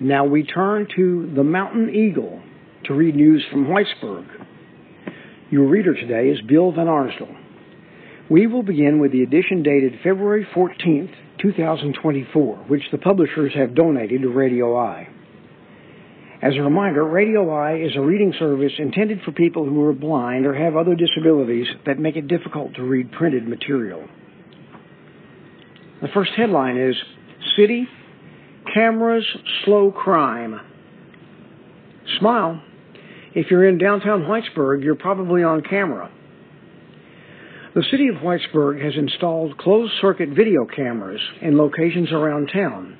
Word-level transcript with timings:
Now 0.00 0.24
we 0.24 0.44
turn 0.44 0.86
to 0.94 1.32
the 1.34 1.42
Mountain 1.42 1.92
Eagle 1.92 2.40
to 2.84 2.94
read 2.94 3.16
news 3.16 3.44
from 3.50 3.66
Whitesburg. 3.66 4.26
Your 5.50 5.66
reader 5.66 5.92
today 5.92 6.28
is 6.28 6.40
Bill 6.42 6.70
Van 6.70 6.86
Arsdell. 6.86 7.36
We 8.30 8.46
will 8.46 8.62
begin 8.62 9.00
with 9.00 9.10
the 9.10 9.24
edition 9.24 9.64
dated 9.64 9.94
February 10.04 10.46
14th, 10.54 11.12
2024, 11.42 12.56
which 12.68 12.84
the 12.92 12.98
publishers 12.98 13.52
have 13.56 13.74
donated 13.74 14.22
to 14.22 14.28
Radio 14.28 14.76
Eye. 14.76 15.08
As 16.42 16.54
a 16.54 16.62
reminder, 16.62 17.02
Radio 17.04 17.50
Eye 17.50 17.78
is 17.80 17.96
a 17.96 18.00
reading 18.00 18.32
service 18.38 18.72
intended 18.78 19.22
for 19.24 19.32
people 19.32 19.64
who 19.64 19.82
are 19.82 19.92
blind 19.92 20.46
or 20.46 20.54
have 20.54 20.76
other 20.76 20.94
disabilities 20.94 21.66
that 21.86 21.98
make 21.98 22.14
it 22.14 22.28
difficult 22.28 22.74
to 22.74 22.84
read 22.84 23.10
printed 23.10 23.48
material. 23.48 24.06
The 26.02 26.08
first 26.14 26.30
headline 26.36 26.76
is 26.76 26.94
City 27.56 27.88
Cameras 28.74 29.24
Slow 29.64 29.90
Crime. 29.90 30.60
Smile. 32.18 32.62
If 33.34 33.50
you're 33.50 33.66
in 33.68 33.78
downtown 33.78 34.22
Whitesburg, 34.22 34.82
you're 34.82 34.94
probably 34.94 35.42
on 35.42 35.62
camera. 35.62 36.10
The 37.74 37.84
city 37.90 38.08
of 38.08 38.16
Whitesburg 38.16 38.82
has 38.84 38.94
installed 38.96 39.56
closed 39.56 39.92
circuit 40.00 40.30
video 40.30 40.66
cameras 40.66 41.20
in 41.40 41.56
locations 41.56 42.12
around 42.12 42.50
town 42.52 42.98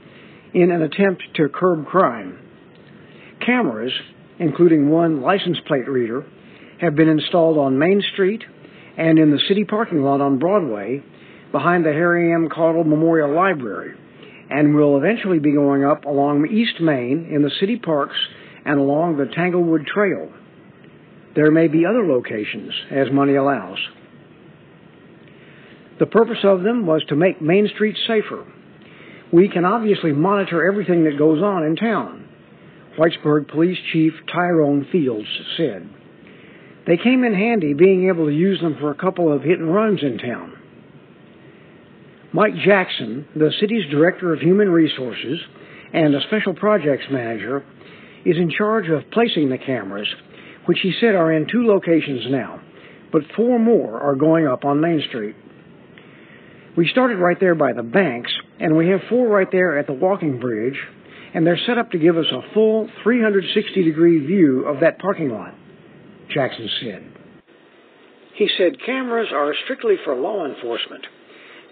in 0.54 0.70
an 0.70 0.82
attempt 0.82 1.22
to 1.34 1.48
curb 1.48 1.86
crime. 1.86 2.38
Cameras, 3.44 3.92
including 4.38 4.88
one 4.88 5.20
license 5.20 5.58
plate 5.66 5.88
reader, 5.88 6.24
have 6.80 6.94
been 6.94 7.08
installed 7.08 7.58
on 7.58 7.78
Main 7.78 8.02
Street 8.12 8.42
and 8.96 9.18
in 9.18 9.30
the 9.30 9.40
city 9.48 9.64
parking 9.64 10.02
lot 10.02 10.20
on 10.20 10.38
Broadway 10.38 11.02
behind 11.52 11.84
the 11.84 11.92
Harry 11.92 12.32
M. 12.32 12.48
Caudill 12.48 12.86
Memorial 12.86 13.34
Library 13.34 13.96
and 14.50 14.74
will 14.74 14.96
eventually 14.96 15.38
be 15.38 15.52
going 15.52 15.84
up 15.84 16.04
along 16.04 16.48
East 16.50 16.80
Main 16.80 17.28
in 17.30 17.42
the 17.42 17.50
city 17.60 17.76
parks 17.76 18.16
and 18.64 18.78
along 18.78 19.16
the 19.16 19.26
Tanglewood 19.26 19.86
Trail. 19.86 20.30
There 21.34 21.50
may 21.50 21.68
be 21.68 21.86
other 21.86 22.06
locations 22.06 22.72
as 22.90 23.12
money 23.12 23.34
allows. 23.34 23.78
The 25.98 26.06
purpose 26.06 26.38
of 26.44 26.62
them 26.62 26.86
was 26.86 27.02
to 27.08 27.16
make 27.16 27.42
Main 27.42 27.68
Street 27.74 27.96
safer. 28.06 28.44
We 29.32 29.48
can 29.48 29.64
obviously 29.64 30.12
monitor 30.12 30.66
everything 30.66 31.04
that 31.04 31.18
goes 31.18 31.42
on 31.42 31.64
in 31.64 31.76
town, 31.76 32.28
Whitesburg 32.98 33.48
Police 33.48 33.78
Chief 33.92 34.12
Tyrone 34.32 34.86
Fields 34.90 35.28
said. 35.56 35.88
They 36.86 36.96
came 36.96 37.24
in 37.24 37.34
handy 37.34 37.74
being 37.74 38.08
able 38.08 38.26
to 38.26 38.32
use 38.32 38.60
them 38.60 38.76
for 38.80 38.90
a 38.90 38.94
couple 38.94 39.30
of 39.30 39.42
hit 39.42 39.58
and 39.58 39.74
runs 39.74 40.02
in 40.02 40.16
town. 40.16 40.57
Mike 42.32 42.54
Jackson, 42.56 43.26
the 43.34 43.50
city's 43.58 43.90
Director 43.90 44.34
of 44.34 44.40
Human 44.40 44.68
Resources 44.68 45.40
and 45.94 46.14
a 46.14 46.20
Special 46.26 46.52
Projects 46.52 47.06
Manager, 47.10 47.64
is 48.26 48.36
in 48.36 48.50
charge 48.50 48.90
of 48.90 49.10
placing 49.12 49.48
the 49.48 49.56
cameras, 49.56 50.08
which 50.66 50.78
he 50.82 50.92
said 51.00 51.14
are 51.14 51.32
in 51.32 51.46
two 51.50 51.66
locations 51.66 52.30
now, 52.30 52.60
but 53.12 53.22
four 53.34 53.58
more 53.58 53.98
are 53.98 54.14
going 54.14 54.46
up 54.46 54.66
on 54.66 54.78
Main 54.78 55.02
Street. 55.08 55.36
We 56.76 56.86
started 56.88 57.16
right 57.16 57.40
there 57.40 57.54
by 57.54 57.72
the 57.72 57.82
banks, 57.82 58.30
and 58.60 58.76
we 58.76 58.88
have 58.88 59.00
four 59.08 59.26
right 59.28 59.50
there 59.50 59.78
at 59.78 59.86
the 59.86 59.94
walking 59.94 60.38
bridge, 60.38 60.78
and 61.32 61.46
they're 61.46 61.58
set 61.66 61.78
up 61.78 61.92
to 61.92 61.98
give 61.98 62.18
us 62.18 62.26
a 62.30 62.52
full 62.52 62.90
360 63.04 63.84
degree 63.84 64.26
view 64.26 64.66
of 64.66 64.80
that 64.80 64.98
parking 64.98 65.30
lot, 65.30 65.54
Jackson 66.28 66.68
said. 66.82 67.10
He 68.34 68.50
said 68.58 68.84
cameras 68.84 69.28
are 69.32 69.54
strictly 69.64 69.96
for 70.04 70.14
law 70.14 70.44
enforcement 70.44 71.06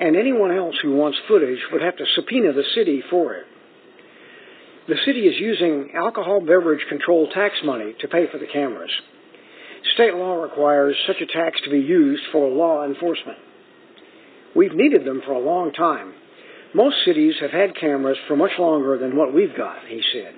and 0.00 0.16
anyone 0.16 0.54
else 0.54 0.74
who 0.82 0.94
wants 0.96 1.18
footage 1.26 1.60
would 1.72 1.82
have 1.82 1.96
to 1.96 2.04
subpoena 2.14 2.52
the 2.52 2.64
city 2.74 3.02
for 3.10 3.34
it. 3.34 3.46
The 4.88 4.96
city 5.04 5.20
is 5.20 5.40
using 5.40 5.90
alcohol 5.96 6.40
beverage 6.40 6.86
control 6.88 7.28
tax 7.32 7.54
money 7.64 7.94
to 8.00 8.08
pay 8.08 8.26
for 8.30 8.38
the 8.38 8.46
cameras. 8.46 8.90
State 9.94 10.14
law 10.14 10.34
requires 10.34 10.96
such 11.06 11.20
a 11.20 11.26
tax 11.26 11.60
to 11.64 11.70
be 11.70 11.78
used 11.78 12.22
for 12.30 12.48
law 12.48 12.84
enforcement. 12.84 13.38
We've 14.54 14.74
needed 14.74 15.04
them 15.04 15.22
for 15.24 15.32
a 15.32 15.40
long 15.40 15.72
time. 15.72 16.14
Most 16.74 16.96
cities 17.04 17.34
have 17.40 17.50
had 17.50 17.76
cameras 17.76 18.18
for 18.28 18.36
much 18.36 18.52
longer 18.58 18.98
than 18.98 19.16
what 19.16 19.32
we've 19.34 19.56
got, 19.56 19.86
he 19.88 20.02
said. 20.12 20.34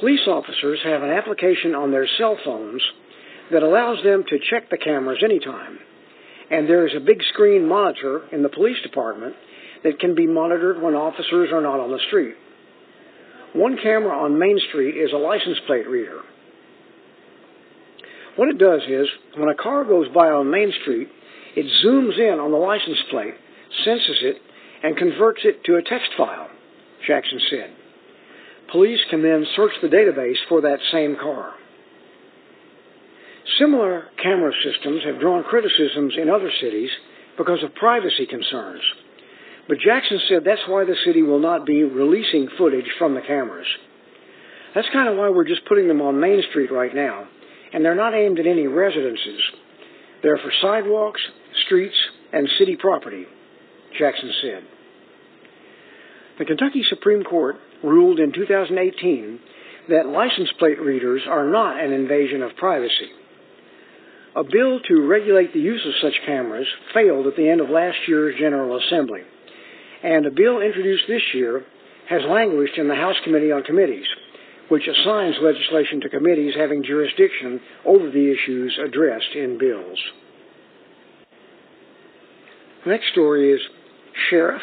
Police 0.00 0.26
officers 0.26 0.80
have 0.84 1.02
an 1.02 1.10
application 1.10 1.74
on 1.74 1.90
their 1.90 2.08
cell 2.18 2.36
phones 2.44 2.82
that 3.52 3.62
allows 3.62 4.02
them 4.02 4.24
to 4.28 4.38
check 4.50 4.70
the 4.70 4.78
cameras 4.78 5.22
anytime 5.22 5.78
and 6.50 6.68
there 6.68 6.86
is 6.86 6.94
a 6.96 7.00
big 7.00 7.22
screen 7.32 7.66
monitor 7.66 8.22
in 8.32 8.42
the 8.42 8.48
police 8.48 8.80
department 8.82 9.34
that 9.84 9.98
can 9.98 10.14
be 10.14 10.26
monitored 10.26 10.80
when 10.80 10.94
officers 10.94 11.50
are 11.52 11.60
not 11.60 11.80
on 11.80 11.90
the 11.90 12.00
street. 12.08 12.34
One 13.54 13.76
camera 13.82 14.16
on 14.16 14.38
Main 14.38 14.58
Street 14.68 14.96
is 14.96 15.12
a 15.12 15.16
license 15.16 15.58
plate 15.66 15.88
reader. 15.88 16.20
What 18.36 18.48
it 18.48 18.58
does 18.58 18.80
is, 18.88 19.08
when 19.36 19.50
a 19.50 19.54
car 19.54 19.84
goes 19.84 20.08
by 20.08 20.30
on 20.30 20.50
Main 20.50 20.72
Street, 20.82 21.08
it 21.54 21.66
zooms 21.84 22.18
in 22.18 22.40
on 22.40 22.50
the 22.50 22.56
license 22.56 22.98
plate, 23.10 23.34
senses 23.84 24.18
it, 24.22 24.36
and 24.82 24.96
converts 24.96 25.40
it 25.44 25.62
to 25.64 25.76
a 25.76 25.82
text 25.82 26.10
file, 26.16 26.48
Jackson 27.06 27.40
said. 27.50 27.70
Police 28.70 29.00
can 29.10 29.22
then 29.22 29.46
search 29.54 29.72
the 29.82 29.88
database 29.88 30.38
for 30.48 30.62
that 30.62 30.78
same 30.90 31.16
car. 31.20 31.52
Similar 33.62 34.08
camera 34.20 34.50
systems 34.64 35.02
have 35.04 35.20
drawn 35.20 35.44
criticisms 35.44 36.14
in 36.20 36.28
other 36.28 36.50
cities 36.60 36.90
because 37.38 37.62
of 37.62 37.72
privacy 37.76 38.26
concerns. 38.26 38.82
But 39.68 39.78
Jackson 39.78 40.18
said 40.28 40.42
that's 40.44 40.66
why 40.66 40.84
the 40.84 40.96
city 41.06 41.22
will 41.22 41.38
not 41.38 41.64
be 41.64 41.84
releasing 41.84 42.48
footage 42.58 42.90
from 42.98 43.14
the 43.14 43.20
cameras. 43.20 43.68
That's 44.74 44.88
kind 44.92 45.08
of 45.08 45.16
why 45.16 45.28
we're 45.28 45.46
just 45.46 45.64
putting 45.66 45.86
them 45.86 46.00
on 46.00 46.18
Main 46.18 46.42
Street 46.50 46.72
right 46.72 46.92
now, 46.92 47.28
and 47.72 47.84
they're 47.84 47.94
not 47.94 48.14
aimed 48.14 48.40
at 48.40 48.48
any 48.48 48.66
residences. 48.66 49.40
They're 50.24 50.38
for 50.38 50.52
sidewalks, 50.60 51.20
streets, 51.66 51.96
and 52.32 52.48
city 52.58 52.74
property, 52.74 53.26
Jackson 53.96 54.32
said. 54.42 54.62
The 56.40 56.46
Kentucky 56.46 56.82
Supreme 56.88 57.22
Court 57.22 57.56
ruled 57.84 58.18
in 58.18 58.32
2018 58.32 59.38
that 59.90 60.08
license 60.08 60.50
plate 60.58 60.80
readers 60.80 61.22
are 61.28 61.48
not 61.48 61.78
an 61.78 61.92
invasion 61.92 62.42
of 62.42 62.56
privacy. 62.56 63.10
A 64.34 64.44
bill 64.44 64.80
to 64.88 65.06
regulate 65.06 65.52
the 65.52 65.60
use 65.60 65.84
of 65.86 65.92
such 66.00 66.24
cameras 66.24 66.66
failed 66.94 67.26
at 67.26 67.36
the 67.36 67.48
end 67.48 67.60
of 67.60 67.68
last 67.68 67.98
year's 68.08 68.38
General 68.38 68.78
Assembly, 68.78 69.20
and 70.02 70.24
a 70.24 70.30
bill 70.30 70.60
introduced 70.60 71.04
this 71.06 71.22
year 71.34 71.64
has 72.08 72.22
languished 72.28 72.78
in 72.78 72.88
the 72.88 72.94
House 72.94 73.16
Committee 73.24 73.52
on 73.52 73.62
Committees, 73.62 74.06
which 74.68 74.88
assigns 74.88 75.36
legislation 75.42 76.00
to 76.00 76.08
committees 76.08 76.54
having 76.56 76.82
jurisdiction 76.82 77.60
over 77.84 78.10
the 78.10 78.32
issues 78.32 78.78
addressed 78.82 79.34
in 79.34 79.58
bills. 79.58 79.98
The 82.84 82.90
next 82.90 83.12
story 83.12 83.52
is 83.52 83.60
Sheriff, 84.30 84.62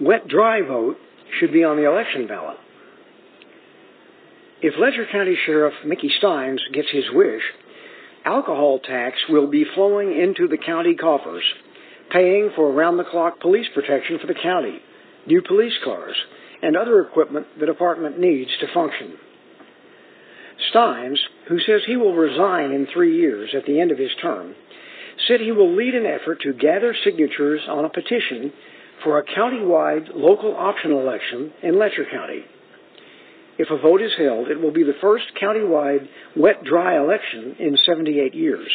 wet 0.00 0.26
dry 0.26 0.62
vote 0.62 0.96
should 1.38 1.52
be 1.52 1.64
on 1.64 1.76
the 1.76 1.84
election 1.86 2.26
ballot. 2.26 2.56
If 4.62 4.74
Letcher 4.78 5.06
County 5.12 5.36
Sheriff 5.46 5.74
Mickey 5.84 6.10
Stines 6.18 6.60
gets 6.72 6.88
his 6.90 7.04
wish, 7.12 7.42
alcohol 8.24 8.78
tax 8.78 9.16
will 9.28 9.46
be 9.46 9.64
flowing 9.74 10.12
into 10.12 10.48
the 10.48 10.58
county 10.58 10.94
coffers, 10.94 11.44
paying 12.10 12.50
for 12.54 12.70
around 12.70 12.96
the 12.96 13.04
clock 13.04 13.40
police 13.40 13.66
protection 13.74 14.18
for 14.20 14.26
the 14.26 14.40
county, 14.40 14.80
new 15.26 15.42
police 15.46 15.74
cars, 15.84 16.16
and 16.62 16.76
other 16.76 17.00
equipment 17.00 17.46
the 17.58 17.66
department 17.66 18.18
needs 18.18 18.50
to 18.60 18.72
function. 18.74 19.14
Stines, 20.70 21.18
who 21.48 21.58
says 21.60 21.80
he 21.86 21.96
will 21.96 22.14
resign 22.14 22.72
in 22.72 22.86
three 22.92 23.16
years 23.18 23.50
at 23.56 23.64
the 23.64 23.80
end 23.80 23.90
of 23.90 23.98
his 23.98 24.10
term, 24.20 24.54
said 25.26 25.40
he 25.40 25.52
will 25.52 25.74
lead 25.74 25.94
an 25.94 26.06
effort 26.06 26.40
to 26.42 26.52
gather 26.52 26.94
signatures 27.04 27.60
on 27.68 27.84
a 27.84 27.90
petition 27.90 28.52
for 29.02 29.18
a 29.18 29.34
county-wide 29.34 30.08
local 30.14 30.54
option 30.56 30.92
election 30.92 31.52
in 31.62 31.78
Letcher 31.78 32.04
County. 32.10 32.44
If 33.60 33.68
a 33.68 33.76
vote 33.76 34.00
is 34.00 34.12
held, 34.16 34.48
it 34.48 34.58
will 34.58 34.72
be 34.72 34.84
the 34.84 34.96
first 35.02 35.26
countywide 35.38 36.08
wet 36.34 36.64
dry 36.64 36.96
election 36.96 37.56
in 37.58 37.76
78 37.84 38.34
years. 38.34 38.70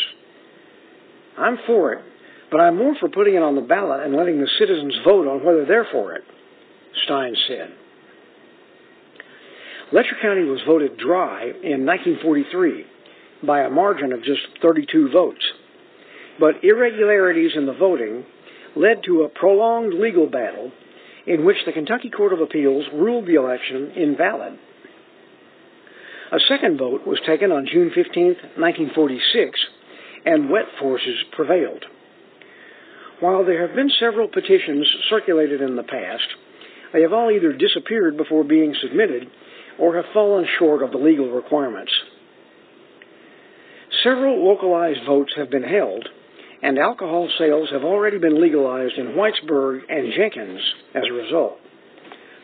I'm 1.36 1.58
for 1.66 1.94
it, 1.94 2.06
but 2.52 2.60
I'm 2.60 2.78
more 2.78 2.94
for 3.00 3.10
putting 3.10 3.34
it 3.34 3.42
on 3.42 3.56
the 3.56 3.62
ballot 3.62 4.06
and 4.06 4.16
letting 4.16 4.40
the 4.40 4.50
citizens 4.60 4.94
vote 5.04 5.28
on 5.28 5.44
whether 5.44 5.66
they're 5.66 5.88
for 5.92 6.14
it, 6.14 6.22
Stines 7.04 7.36
said. 7.48 7.74
Letcher 9.92 10.18
County 10.22 10.44
was 10.44 10.62
voted 10.68 10.98
dry 10.98 11.46
in 11.46 11.84
1943 11.84 12.86
by 13.44 13.62
a 13.62 13.72
margin 13.72 14.14
of 14.14 14.24
just 14.24 14.42
32 14.62 15.10
votes. 15.12 15.42
But 16.40 16.64
irregularities 16.64 17.54
in 17.56 17.66
the 17.66 17.74
voting 17.74 18.24
led 18.76 19.02
to 19.06 19.24
a 19.24 19.30
prolonged 19.30 19.96
legal 19.96 20.30
battle 20.30 20.72
in 21.26 21.44
which 21.44 21.58
the 21.66 21.72
Kentucky 21.72 22.12
Court 22.12 22.34
of 22.34 22.40
Appeals 22.40 22.86
ruled 22.94 23.26
the 23.26 23.34
election 23.34 23.92
invalid. 23.96 24.60
A 26.32 26.40
second 26.50 26.78
vote 26.78 27.06
was 27.06 27.20
taken 27.26 27.52
on 27.52 27.68
June 27.72 27.92
15, 27.94 28.26
1946, 28.58 29.60
and 30.26 30.50
wet 30.50 30.66
forces 30.80 31.24
prevailed. 31.32 31.86
While 33.20 33.46
there 33.46 33.66
have 33.66 33.76
been 33.76 33.92
several 34.00 34.28
petitions 34.28 34.88
circulated 35.10 35.62
in 35.62 35.76
the 35.76 35.84
past, 35.84 36.28
They 36.96 37.02
have 37.02 37.12
all 37.12 37.30
either 37.30 37.52
disappeared 37.52 38.16
before 38.16 38.46
being 38.46 38.74
submitted 38.82 39.28
or 39.78 39.98
have 39.98 40.06
fallen 40.14 40.48
short 40.58 40.82
of 40.82 40.92
the 40.92 40.98
legal 40.98 41.30
requirements. 41.30 41.92
Several 44.02 44.48
localized 44.48 45.02
votes 45.06 45.34
have 45.36 45.50
been 45.50 45.64
held, 45.64 46.08
and 46.64 46.80
alcohol 46.80 47.30
sales 47.38 47.70
have 47.72 47.84
already 47.84 48.18
been 48.18 48.42
legalized 48.42 48.98
in 48.98 49.08
Whitesburg 49.08 49.82
and 49.90 50.14
Jenkins 50.16 50.62
as 50.94 51.04
a 51.10 51.14
result. 51.14 51.58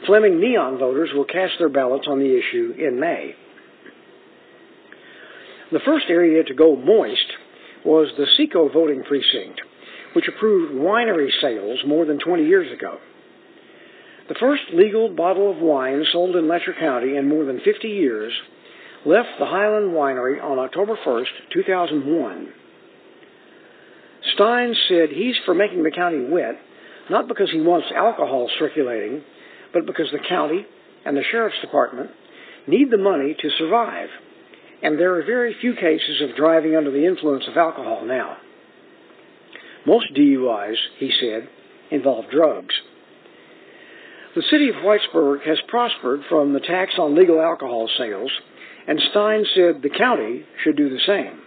Fleming 0.06 0.42
Neon 0.42 0.78
voters 0.78 1.12
will 1.14 1.24
cast 1.24 1.54
their 1.58 1.70
ballots 1.70 2.08
on 2.10 2.20
the 2.20 2.38
issue 2.38 2.74
in 2.78 3.00
May. 3.00 3.34
The 5.72 5.80
first 5.86 6.06
area 6.10 6.44
to 6.44 6.54
go 6.54 6.76
moist 6.76 7.32
was 7.86 8.10
the 8.18 8.28
Seco 8.38 8.70
voting 8.70 9.04
precinct, 9.04 9.62
which 10.14 10.28
approved 10.28 10.74
winery 10.74 11.30
sales 11.42 11.80
more 11.88 12.06
than 12.06 12.20
20 12.20 12.46
years 12.46 12.72
ago. 12.72 12.98
The 14.28 14.36
first 14.40 14.64
legal 14.74 15.10
bottle 15.10 15.50
of 15.52 15.58
wine 15.58 16.06
sold 16.12 16.36
in 16.36 16.48
Letcher 16.48 16.76
County 16.80 17.16
in 17.16 17.28
more 17.28 17.46
than 17.46 17.60
50 17.64 17.88
years 17.88 18.34
left 19.06 19.30
the 19.40 19.46
Highland 19.46 19.92
Winery 19.92 20.42
on 20.44 20.60
October 20.60 20.98
1st, 21.06 21.54
2001. 21.54 22.54
Stines 24.36 24.78
said 24.88 25.10
he's 25.10 25.36
for 25.46 25.56
making 25.56 25.84
the 25.84 25.92
county 25.92 26.26
wet, 26.30 26.56
not 27.10 27.28
because 27.28 27.50
he 27.52 27.62
wants 27.62 27.88
alcohol 27.96 28.50
circulating, 28.60 29.24
but 29.74 29.86
because 29.86 30.08
the 30.12 30.20
county 30.30 30.66
and 31.06 31.18
the 31.18 31.24
sheriff's 31.32 31.60
department 31.62 32.12
need 32.68 32.92
the 32.92 32.98
money 32.98 33.36
to 33.40 33.50
survive. 33.58 34.10
And 34.84 35.00
there 35.00 35.16
are 35.18 35.24
very 35.24 35.56
few 35.60 35.74
cases 35.76 36.22
of 36.22 36.36
driving 36.36 36.76
under 36.76 36.92
the 36.92 37.06
influence 37.06 37.44
of 37.48 37.58
alcohol 37.58 38.04
now. 38.06 38.38
Most 39.86 40.14
DUIs, 40.16 40.78
he 40.98 41.12
said, 41.20 41.48
involve 41.92 42.26
drugs. 42.32 42.74
The 44.36 44.44
city 44.50 44.70
of 44.70 44.76
Whitesburg 44.76 45.46
has 45.46 45.58
prospered 45.68 46.22
from 46.30 46.54
the 46.54 46.60
tax 46.60 46.94
on 46.98 47.16
legal 47.16 47.42
alcohol 47.42 47.90
sales 47.98 48.32
and 48.88 49.00
Stines 49.14 49.48
said 49.54 49.82
the 49.82 49.90
county 49.90 50.44
should 50.64 50.76
do 50.76 50.90
the 50.90 51.00
same. 51.06 51.40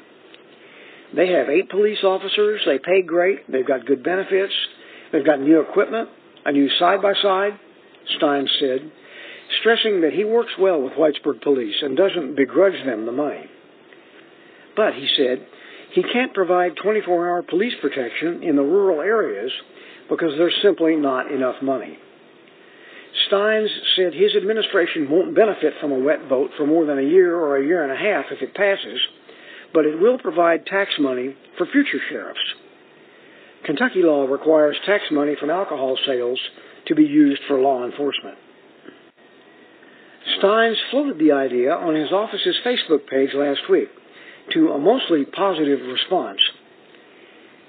They 1.14 1.28
have 1.28 1.48
eight 1.48 1.70
police 1.70 2.02
officers, 2.02 2.60
they 2.66 2.78
pay 2.78 3.02
great, 3.02 3.50
they've 3.50 3.66
got 3.66 3.86
good 3.86 4.02
benefits, 4.02 4.52
they've 5.12 5.24
got 5.24 5.40
new 5.40 5.60
equipment, 5.60 6.08
a 6.44 6.52
new 6.52 6.68
side 6.78 7.02
by 7.02 7.14
side, 7.22 7.58
Stines 8.16 8.50
said, 8.60 8.90
stressing 9.60 10.00
that 10.00 10.12
he 10.12 10.24
works 10.24 10.52
well 10.58 10.80
with 10.80 10.94
Whitesburg 10.94 11.42
police 11.42 11.76
and 11.82 11.96
doesn't 11.96 12.36
begrudge 12.36 12.84
them 12.84 13.06
the 13.06 13.12
money. 13.12 13.46
But, 14.76 14.94
he 14.94 15.08
said, 15.16 15.46
he 15.92 16.02
can't 16.02 16.34
provide 16.34 16.72
24 16.82 17.28
hour 17.28 17.42
police 17.42 17.74
protection 17.80 18.42
in 18.42 18.56
the 18.56 18.62
rural 18.62 19.00
areas 19.00 19.52
because 20.08 20.32
there's 20.36 20.58
simply 20.62 20.96
not 20.96 21.30
enough 21.30 21.62
money. 21.62 21.98
Stines 23.28 23.70
said 23.96 24.12
his 24.12 24.34
administration 24.36 25.08
won't 25.08 25.36
benefit 25.36 25.74
from 25.80 25.92
a 25.92 25.98
wet 25.98 26.26
vote 26.28 26.50
for 26.56 26.66
more 26.66 26.84
than 26.84 26.98
a 26.98 27.02
year 27.02 27.36
or 27.36 27.56
a 27.56 27.64
year 27.64 27.84
and 27.84 27.92
a 27.92 27.96
half 27.96 28.26
if 28.32 28.42
it 28.42 28.54
passes, 28.54 29.00
but 29.72 29.86
it 29.86 30.00
will 30.00 30.18
provide 30.18 30.66
tax 30.66 30.90
money 30.98 31.36
for 31.56 31.66
future 31.66 32.00
sheriffs. 32.10 32.40
Kentucky 33.64 34.02
law 34.02 34.26
requires 34.26 34.76
tax 34.84 35.04
money 35.12 35.36
from 35.38 35.50
alcohol 35.50 35.96
sales 36.06 36.38
to 36.86 36.94
be 36.94 37.04
used 37.04 37.40
for 37.46 37.60
law 37.60 37.84
enforcement. 37.84 38.36
Stines 40.38 40.76
floated 40.90 41.18
the 41.18 41.32
idea 41.32 41.72
on 41.72 41.94
his 41.94 42.10
office's 42.10 42.56
Facebook 42.64 43.06
page 43.06 43.34
last 43.34 43.68
week 43.68 43.88
to 44.52 44.70
a 44.70 44.78
mostly 44.78 45.24
positive 45.24 45.80
response. 45.86 46.40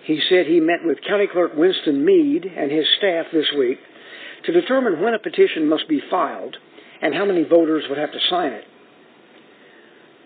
He 0.04 0.22
said 0.30 0.46
he 0.46 0.60
met 0.60 0.86
with 0.86 1.04
County 1.08 1.28
Clerk 1.28 1.56
Winston 1.56 2.06
Meade 2.06 2.46
and 2.46 2.72
his 2.72 2.86
staff 2.98 3.26
this 3.34 3.52
week 3.58 3.80
to 4.46 4.54
determine 4.54 5.02
when 5.02 5.14
a 5.14 5.20
petition 5.20 5.68
must 5.68 5.88
be 5.90 6.02
filed 6.10 6.56
and 7.02 7.14
how 7.14 7.26
many 7.26 7.44
voters 7.44 7.84
would 7.90 7.98
have 7.98 8.12
to 8.12 8.20
sign 8.30 8.54
it. 8.54 8.66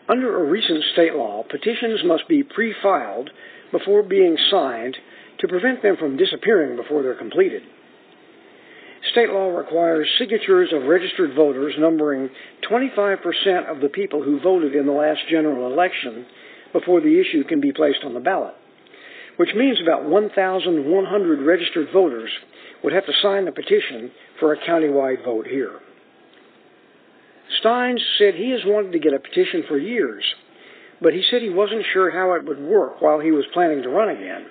Under 0.07 0.39
a 0.39 0.49
recent 0.49 0.83
state 0.93 1.15
law, 1.15 1.43
petitions 1.49 2.01
must 2.03 2.27
be 2.27 2.43
pre 2.43 2.75
filed 2.81 3.29
before 3.71 4.03
being 4.03 4.37
signed 4.51 4.97
to 5.39 5.47
prevent 5.47 5.81
them 5.81 5.95
from 5.97 6.17
disappearing 6.17 6.75
before 6.75 7.03
they're 7.03 7.15
completed. 7.15 7.63
State 9.19 9.33
law 9.33 9.49
requires 9.49 10.07
signatures 10.17 10.71
of 10.71 10.83
registered 10.83 11.35
voters 11.35 11.73
numbering 11.77 12.29
25% 12.71 13.69
of 13.69 13.81
the 13.81 13.89
people 13.89 14.23
who 14.23 14.39
voted 14.39 14.73
in 14.73 14.85
the 14.85 14.93
last 14.93 15.19
general 15.29 15.69
election 15.69 16.25
before 16.71 17.01
the 17.01 17.19
issue 17.19 17.43
can 17.43 17.59
be 17.59 17.73
placed 17.73 17.99
on 18.05 18.13
the 18.13 18.21
ballot, 18.21 18.53
which 19.35 19.49
means 19.57 19.77
about 19.81 20.05
1,100 20.05 21.45
registered 21.45 21.89
voters 21.91 22.29
would 22.81 22.93
have 22.93 23.05
to 23.05 23.11
sign 23.21 23.43
the 23.43 23.51
petition 23.51 24.09
for 24.39 24.53
a 24.53 24.65
countywide 24.65 25.25
vote 25.25 25.45
here. 25.45 25.81
Stines 27.59 27.99
said 28.17 28.35
he 28.35 28.51
has 28.51 28.61
wanted 28.63 28.93
to 28.93 28.99
get 28.99 29.13
a 29.13 29.19
petition 29.19 29.65
for 29.67 29.77
years, 29.77 30.23
but 31.01 31.11
he 31.11 31.25
said 31.29 31.41
he 31.41 31.49
wasn't 31.49 31.83
sure 31.91 32.09
how 32.09 32.35
it 32.35 32.45
would 32.45 32.61
work 32.61 33.01
while 33.01 33.19
he 33.19 33.31
was 33.31 33.43
planning 33.53 33.83
to 33.83 33.89
run 33.89 34.15
again. 34.15 34.45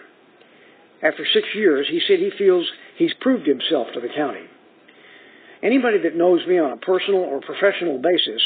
After 1.02 1.24
six 1.32 1.48
years, 1.54 1.86
he 1.88 2.02
said 2.06 2.18
he 2.18 2.32
feels 2.36 2.70
he's 2.98 3.14
proved 3.22 3.46
himself 3.46 3.86
to 3.94 4.00
the 4.00 4.12
county. 4.14 4.44
Anybody 5.62 5.98
that 6.04 6.16
knows 6.16 6.46
me 6.46 6.58
on 6.58 6.72
a 6.72 6.76
personal 6.76 7.20
or 7.20 7.40
professional 7.40 7.98
basis 7.98 8.42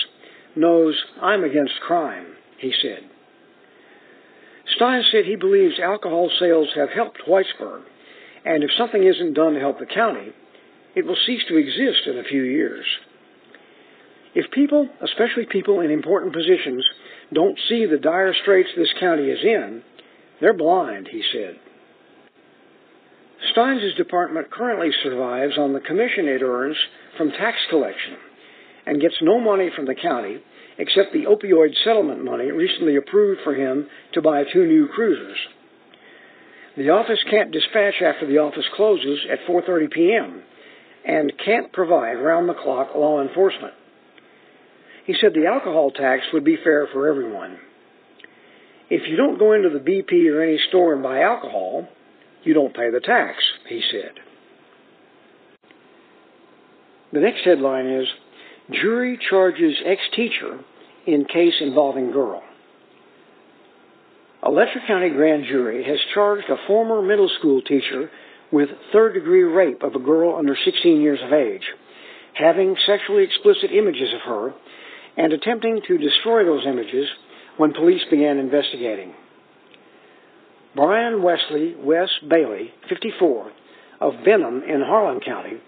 knows 0.56 0.94
I'm 1.20 1.44
against 1.44 1.74
crime, 1.86 2.26
he 2.58 2.72
said. 2.82 3.04
Stines 4.76 5.10
said 5.10 5.24
he 5.24 5.36
believes 5.36 5.78
alcohol 5.78 6.30
sales 6.38 6.68
have 6.74 6.90
helped 6.90 7.22
Whitesburg 7.28 7.82
and 8.44 8.64
if 8.64 8.70
something 8.76 9.02
isn't 9.02 9.34
done 9.34 9.54
to 9.54 9.60
help 9.60 9.78
the 9.78 9.86
county, 9.86 10.32
it 10.94 11.06
will 11.06 11.16
cease 11.26 11.42
to 11.48 11.56
exist 11.56 12.06
in 12.06 12.18
a 12.18 12.24
few 12.24 12.42
years. 12.42 12.84
If 14.34 14.50
people, 14.50 14.88
especially 15.02 15.46
people 15.46 15.80
in 15.80 15.90
important 15.90 16.32
positions, 16.32 16.84
don't 17.32 17.58
see 17.68 17.86
the 17.86 17.98
dire 17.98 18.34
straits 18.42 18.70
this 18.76 18.92
county 18.98 19.24
is 19.24 19.38
in, 19.42 19.82
they're 20.40 20.56
blind, 20.56 21.08
he 21.08 21.22
said. 21.32 21.58
Stines' 23.52 23.96
department 23.96 24.50
currently 24.50 24.90
survives 25.02 25.58
on 25.58 25.72
the 25.72 25.80
commission 25.80 26.26
it 26.26 26.42
earns 26.42 26.76
from 27.16 27.30
tax 27.30 27.58
collection 27.70 28.16
and 28.86 29.00
gets 29.00 29.14
no 29.22 29.38
money 29.40 29.70
from 29.74 29.86
the 29.86 29.94
county 29.94 30.38
except 30.78 31.12
the 31.12 31.24
opioid 31.24 31.74
settlement 31.84 32.24
money 32.24 32.50
recently 32.50 32.96
approved 32.96 33.40
for 33.44 33.54
him 33.54 33.86
to 34.14 34.22
buy 34.22 34.44
two 34.52 34.64
new 34.66 34.88
cruisers. 34.88 35.36
The 36.76 36.90
office 36.90 37.18
can't 37.30 37.52
dispatch 37.52 38.00
after 38.02 38.26
the 38.26 38.38
office 38.38 38.64
closes 38.74 39.20
at 39.30 39.46
4:30 39.46 39.90
p.m. 39.90 40.42
and 41.04 41.32
can't 41.44 41.72
provide 41.72 42.14
round-the-clock 42.14 42.94
law 42.94 43.20
enforcement. 43.20 43.74
He 45.04 45.14
said 45.20 45.34
the 45.34 45.46
alcohol 45.46 45.90
tax 45.90 46.22
would 46.32 46.44
be 46.44 46.56
fair 46.56 46.86
for 46.92 47.08
everyone. 47.08 47.58
If 48.88 49.08
you 49.08 49.16
don't 49.16 49.38
go 49.38 49.52
into 49.52 49.68
the 49.68 49.80
BP 49.80 50.30
or 50.32 50.42
any 50.42 50.58
store 50.68 50.94
and 50.94 51.02
buy 51.02 51.22
alcohol, 51.22 51.88
you 52.44 52.54
don't 52.54 52.74
pay 52.74 52.90
the 52.90 53.00
tax, 53.00 53.38
he 53.68 53.82
said. 53.90 54.12
The 57.12 57.20
next 57.20 57.44
headline 57.44 57.86
is 57.86 58.06
Jury 58.70 59.18
charges 59.28 59.76
ex-teacher 59.84 60.60
in 61.06 61.24
case 61.24 61.54
involving 61.60 62.10
girl. 62.10 62.42
A 64.44 64.50
Letcher 64.50 64.80
County 64.86 65.10
grand 65.10 65.44
jury 65.46 65.84
has 65.84 65.98
charged 66.14 66.48
a 66.48 66.66
former 66.66 67.02
middle 67.02 67.30
school 67.38 67.60
teacher 67.62 68.10
with 68.50 68.68
third 68.92 69.14
degree 69.14 69.42
rape 69.42 69.82
of 69.82 69.94
a 69.94 70.00
girl 70.00 70.36
under 70.36 70.56
16 70.64 71.00
years 71.00 71.20
of 71.22 71.32
age, 71.32 71.62
having 72.34 72.76
sexually 72.86 73.24
explicit 73.24 73.70
images 73.70 74.12
of 74.14 74.20
her, 74.22 74.54
and 75.16 75.32
attempting 75.32 75.80
to 75.86 75.98
destroy 75.98 76.44
those 76.44 76.66
images 76.66 77.06
when 77.56 77.72
police 77.72 78.02
began 78.10 78.38
investigating. 78.38 79.12
Brian 80.74 81.22
Wesley 81.22 81.74
Wes 81.78 82.08
Bailey, 82.28 82.72
54, 82.88 83.52
of 84.00 84.14
Benham 84.24 84.62
in 84.62 84.80
Harlan 84.80 85.20
County, 85.20 85.58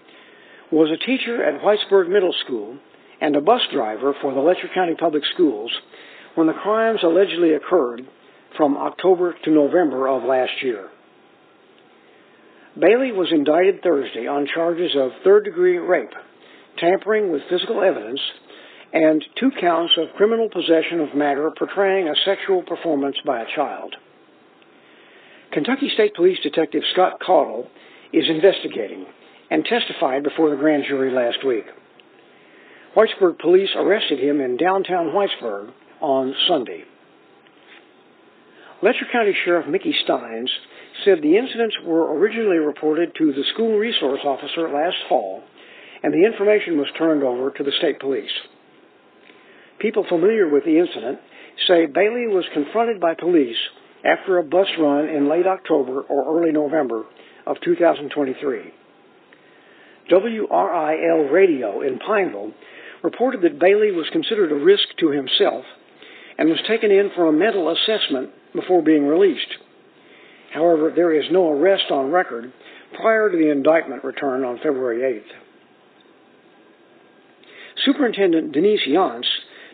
was 0.71 0.89
a 0.91 1.05
teacher 1.05 1.43
at 1.43 1.61
Whitesburg 1.61 2.09
Middle 2.09 2.33
School 2.45 2.77
and 3.21 3.35
a 3.35 3.41
bus 3.41 3.61
driver 3.71 4.13
for 4.21 4.33
the 4.33 4.39
Letcher 4.39 4.69
County 4.73 4.95
Public 4.95 5.23
Schools 5.33 5.71
when 6.35 6.47
the 6.47 6.53
crimes 6.53 6.99
allegedly 7.03 7.53
occurred 7.53 8.01
from 8.57 8.77
October 8.77 9.35
to 9.43 9.51
November 9.51 10.07
of 10.07 10.23
last 10.23 10.51
year. 10.61 10.89
Bailey 12.77 13.11
was 13.11 13.31
indicted 13.31 13.81
Thursday 13.81 14.27
on 14.27 14.47
charges 14.53 14.91
of 14.97 15.11
third 15.23 15.45
degree 15.45 15.77
rape, 15.77 16.11
tampering 16.77 17.31
with 17.31 17.41
physical 17.49 17.81
evidence, 17.81 18.19
and 18.91 19.23
two 19.39 19.51
counts 19.61 19.93
of 19.97 20.15
criminal 20.17 20.49
possession 20.49 20.99
of 20.99 21.15
matter 21.15 21.51
portraying 21.57 22.07
a 22.07 22.15
sexual 22.25 22.63
performance 22.63 23.15
by 23.25 23.41
a 23.41 23.55
child. 23.55 23.95
Kentucky 25.51 25.89
State 25.93 26.15
Police 26.15 26.39
Detective 26.43 26.83
Scott 26.91 27.21
Caudle 27.25 27.69
is 28.11 28.25
investigating 28.29 29.05
and 29.49 29.65
testified 29.65 30.23
before 30.23 30.49
the 30.49 30.55
grand 30.55 30.83
jury 30.87 31.11
last 31.11 31.45
week. 31.45 31.65
Whitesburg 32.95 33.39
police 33.39 33.69
arrested 33.75 34.19
him 34.19 34.39
in 34.39 34.57
downtown 34.57 35.07
Whitesburg 35.07 35.71
on 36.01 36.33
Sunday. 36.47 36.83
Letcher 38.81 39.05
County 39.11 39.35
Sheriff 39.43 39.67
Mickey 39.67 39.93
Stines 40.03 40.49
said 41.03 41.21
the 41.21 41.37
incidents 41.37 41.75
were 41.85 42.17
originally 42.17 42.57
reported 42.57 43.13
to 43.17 43.33
the 43.33 43.43
school 43.53 43.77
resource 43.77 44.21
officer 44.23 44.69
last 44.69 44.97
fall 45.09 45.43
and 46.03 46.13
the 46.13 46.25
information 46.25 46.77
was 46.77 46.87
turned 46.97 47.23
over 47.23 47.51
to 47.51 47.63
the 47.63 47.71
state 47.79 47.99
police. 47.99 48.31
People 49.79 50.05
familiar 50.07 50.47
with 50.47 50.63
the 50.63 50.77
incident 50.77 51.19
say 51.67 51.85
Bailey 51.85 52.27
was 52.27 52.45
confronted 52.53 52.99
by 52.99 53.13
police 53.15 53.57
after 54.05 54.37
a 54.37 54.43
bus 54.43 54.67
run 54.79 55.09
in 55.09 55.29
late 55.29 55.47
October 55.47 56.01
or 56.01 56.37
early 56.37 56.51
November 56.51 57.05
of 57.47 57.57
2023. 57.63 58.71
WRIL 60.09 61.31
Radio 61.31 61.81
in 61.81 61.99
Pineville 61.99 62.51
reported 63.03 63.41
that 63.41 63.59
Bailey 63.59 63.91
was 63.91 64.07
considered 64.11 64.51
a 64.51 64.55
risk 64.55 64.83
to 64.99 65.09
himself 65.09 65.65
and 66.37 66.49
was 66.49 66.59
taken 66.67 66.91
in 66.91 67.11
for 67.15 67.27
a 67.27 67.33
mental 67.33 67.71
assessment 67.71 68.29
before 68.53 68.81
being 68.81 69.05
released. 69.05 69.55
However, 70.53 70.91
there 70.95 71.13
is 71.13 71.25
no 71.31 71.51
arrest 71.51 71.91
on 71.91 72.11
record 72.11 72.51
prior 72.99 73.29
to 73.29 73.37
the 73.37 73.51
indictment 73.51 74.03
return 74.03 74.43
on 74.43 74.57
February 74.57 75.21
8th. 75.21 75.31
Superintendent 77.83 78.53
Denise 78.53 78.87
Yonts 78.87 79.27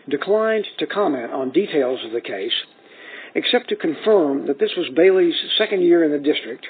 declined 0.08 0.66
to 0.78 0.86
comment 0.86 1.32
on 1.32 1.52
details 1.52 2.00
of 2.04 2.12
the 2.12 2.20
case, 2.20 2.52
except 3.34 3.68
to 3.68 3.76
confirm 3.76 4.46
that 4.46 4.58
this 4.58 4.72
was 4.76 4.88
Bailey's 4.94 5.34
second 5.56 5.82
year 5.82 6.04
in 6.04 6.10
the 6.10 6.18
district 6.18 6.66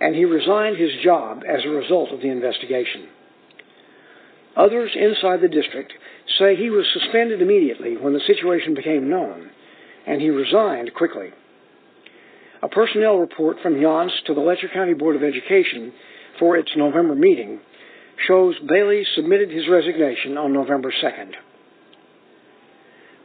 and 0.00 0.14
he 0.14 0.24
resigned 0.24 0.76
his 0.76 0.90
job 1.04 1.42
as 1.46 1.64
a 1.64 1.68
result 1.68 2.10
of 2.10 2.20
the 2.20 2.30
investigation. 2.30 3.08
Others 4.56 4.90
inside 4.94 5.40
the 5.40 5.48
district 5.48 5.92
say 6.38 6.56
he 6.56 6.70
was 6.70 6.86
suspended 6.92 7.40
immediately 7.42 7.96
when 7.96 8.12
the 8.12 8.20
situation 8.26 8.74
became 8.74 9.10
known, 9.10 9.50
and 10.06 10.20
he 10.20 10.30
resigned 10.30 10.92
quickly. 10.94 11.30
A 12.62 12.68
personnel 12.68 13.16
report 13.18 13.58
from 13.62 13.74
Yonts 13.74 14.12
to 14.26 14.34
the 14.34 14.40
Letcher 14.40 14.68
County 14.72 14.94
Board 14.94 15.16
of 15.16 15.22
Education 15.22 15.92
for 16.38 16.56
its 16.56 16.70
November 16.76 17.14
meeting 17.14 17.60
shows 18.26 18.54
Bailey 18.68 19.04
submitted 19.14 19.50
his 19.50 19.68
resignation 19.68 20.36
on 20.36 20.52
November 20.52 20.92
2nd. 21.02 21.32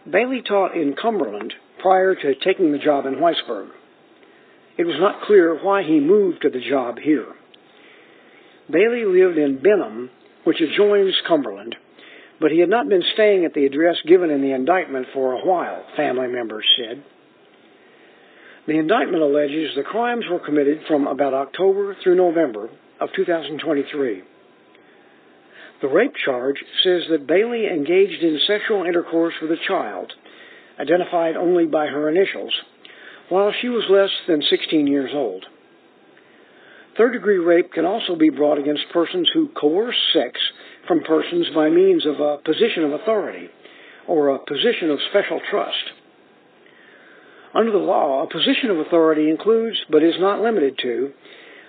Bailey 0.10 0.42
taught 0.48 0.76
in 0.76 0.96
Cumberland 1.02 1.54
prior 1.80 2.16
to 2.16 2.36
taking 2.44 2.72
the 2.72 2.78
job 2.78 3.06
in 3.06 3.16
Whitesburg. 3.16 3.70
It 4.78 4.86
was 4.86 4.98
not 5.00 5.22
clear 5.22 5.56
why 5.64 5.84
he 5.84 6.00
moved 6.00 6.42
to 6.42 6.50
the 6.50 6.60
job 6.60 6.98
here. 7.00 7.28
Bailey 8.70 9.06
lived 9.06 9.38
in 9.38 9.62
Benham, 9.62 10.10
which 10.44 10.60
adjoins 10.60 11.16
Cumberland, 11.28 11.76
but 12.40 12.52
he 12.52 12.60
had 12.60 12.70
not 12.70 12.90
been 12.90 13.04
staying 13.14 13.46
at 13.46 13.54
the 13.54 13.66
address 13.66 13.96
given 14.08 14.30
in 14.30 14.42
the 14.42 14.52
indictment 14.52 15.08
for 15.14 15.34
a 15.34 15.46
while, 15.46 15.84
family 15.96 16.28
members 16.28 16.66
said. 16.78 17.04
The 18.68 18.80
indictment 18.80 19.22
alleges 19.22 19.76
the 19.76 19.84
crimes 19.84 20.26
were 20.30 20.40
committed 20.40 20.82
from 20.88 21.08
about 21.08 21.34
October 21.34 21.96
through 22.04 22.16
November 22.16 22.70
of 23.00 23.10
2023. 23.16 24.24
The 25.82 25.88
rape 25.88 26.14
charge 26.26 26.56
says 26.84 27.04
that 27.10 27.28
Bailey 27.28 27.68
engaged 27.68 28.24
in 28.24 28.40
sexual 28.48 28.84
intercourse 28.84 29.36
with 29.42 29.52
a 29.52 29.68
child, 29.68 30.12
identified 30.80 31.36
only 31.36 31.66
by 31.66 31.88
her 31.88 32.10
initials, 32.10 32.54
while 33.30 33.52
she 33.62 33.70
was 33.70 33.84
less 33.90 34.10
than 34.28 34.42
16 34.42 34.88
years 34.88 35.12
old. 35.14 35.46
Third 36.98 37.14
degree 37.14 37.38
rape 37.38 37.74
can 37.74 37.86
also 37.86 38.16
be 38.16 38.30
brought 38.30 38.58
against 38.58 38.90
persons 38.94 39.30
who 39.34 39.50
coerce 39.50 39.96
sex 40.14 40.40
from 40.88 41.02
persons 41.02 41.48
by 41.54 41.70
means 41.70 42.06
of 42.06 42.20
a 42.20 42.38
position 42.38 42.84
of 42.84 42.94
authority 42.94 43.50
or 44.08 44.30
a 44.30 44.40
position 44.40 44.92
of 44.92 45.00
special 45.10 45.42
trust. 45.50 45.92
Under 47.54 47.72
the 47.72 47.78
law, 47.78 48.24
a 48.24 48.32
position 48.32 48.70
of 48.70 48.80
authority 48.80 49.30
includes, 49.30 49.78
but 49.90 50.04
is 50.04 50.16
not 50.20 50.42
limited 50.42 50.78
to, 50.84 51.12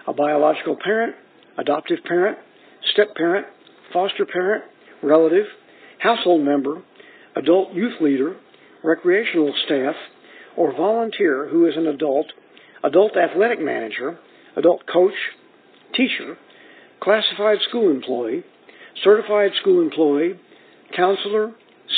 a 0.06 0.12
biological 0.12 0.76
parent, 0.82 1.14
adoptive 1.58 1.98
parent, 2.04 2.38
step 2.92 3.14
parent, 3.14 3.46
foster 3.92 4.26
parent, 4.26 4.64
relative, 5.02 5.46
household 5.98 6.44
member, 6.44 6.82
adult 7.36 7.72
youth 7.72 8.00
leader, 8.00 8.36
recreational 8.82 9.52
staff, 9.64 9.94
or 10.56 10.72
volunteer 10.72 11.48
who 11.48 11.66
is 11.66 11.76
an 11.76 11.86
adult, 11.86 12.26
adult 12.82 13.16
athletic 13.16 13.60
manager, 13.60 14.18
adult 14.56 14.82
coach, 14.90 15.14
teacher, 15.94 16.36
classified 17.00 17.58
school 17.68 17.90
employee, 17.90 18.42
certified 19.04 19.50
school 19.60 19.82
employee, 19.82 20.38
counselor, 20.94 21.52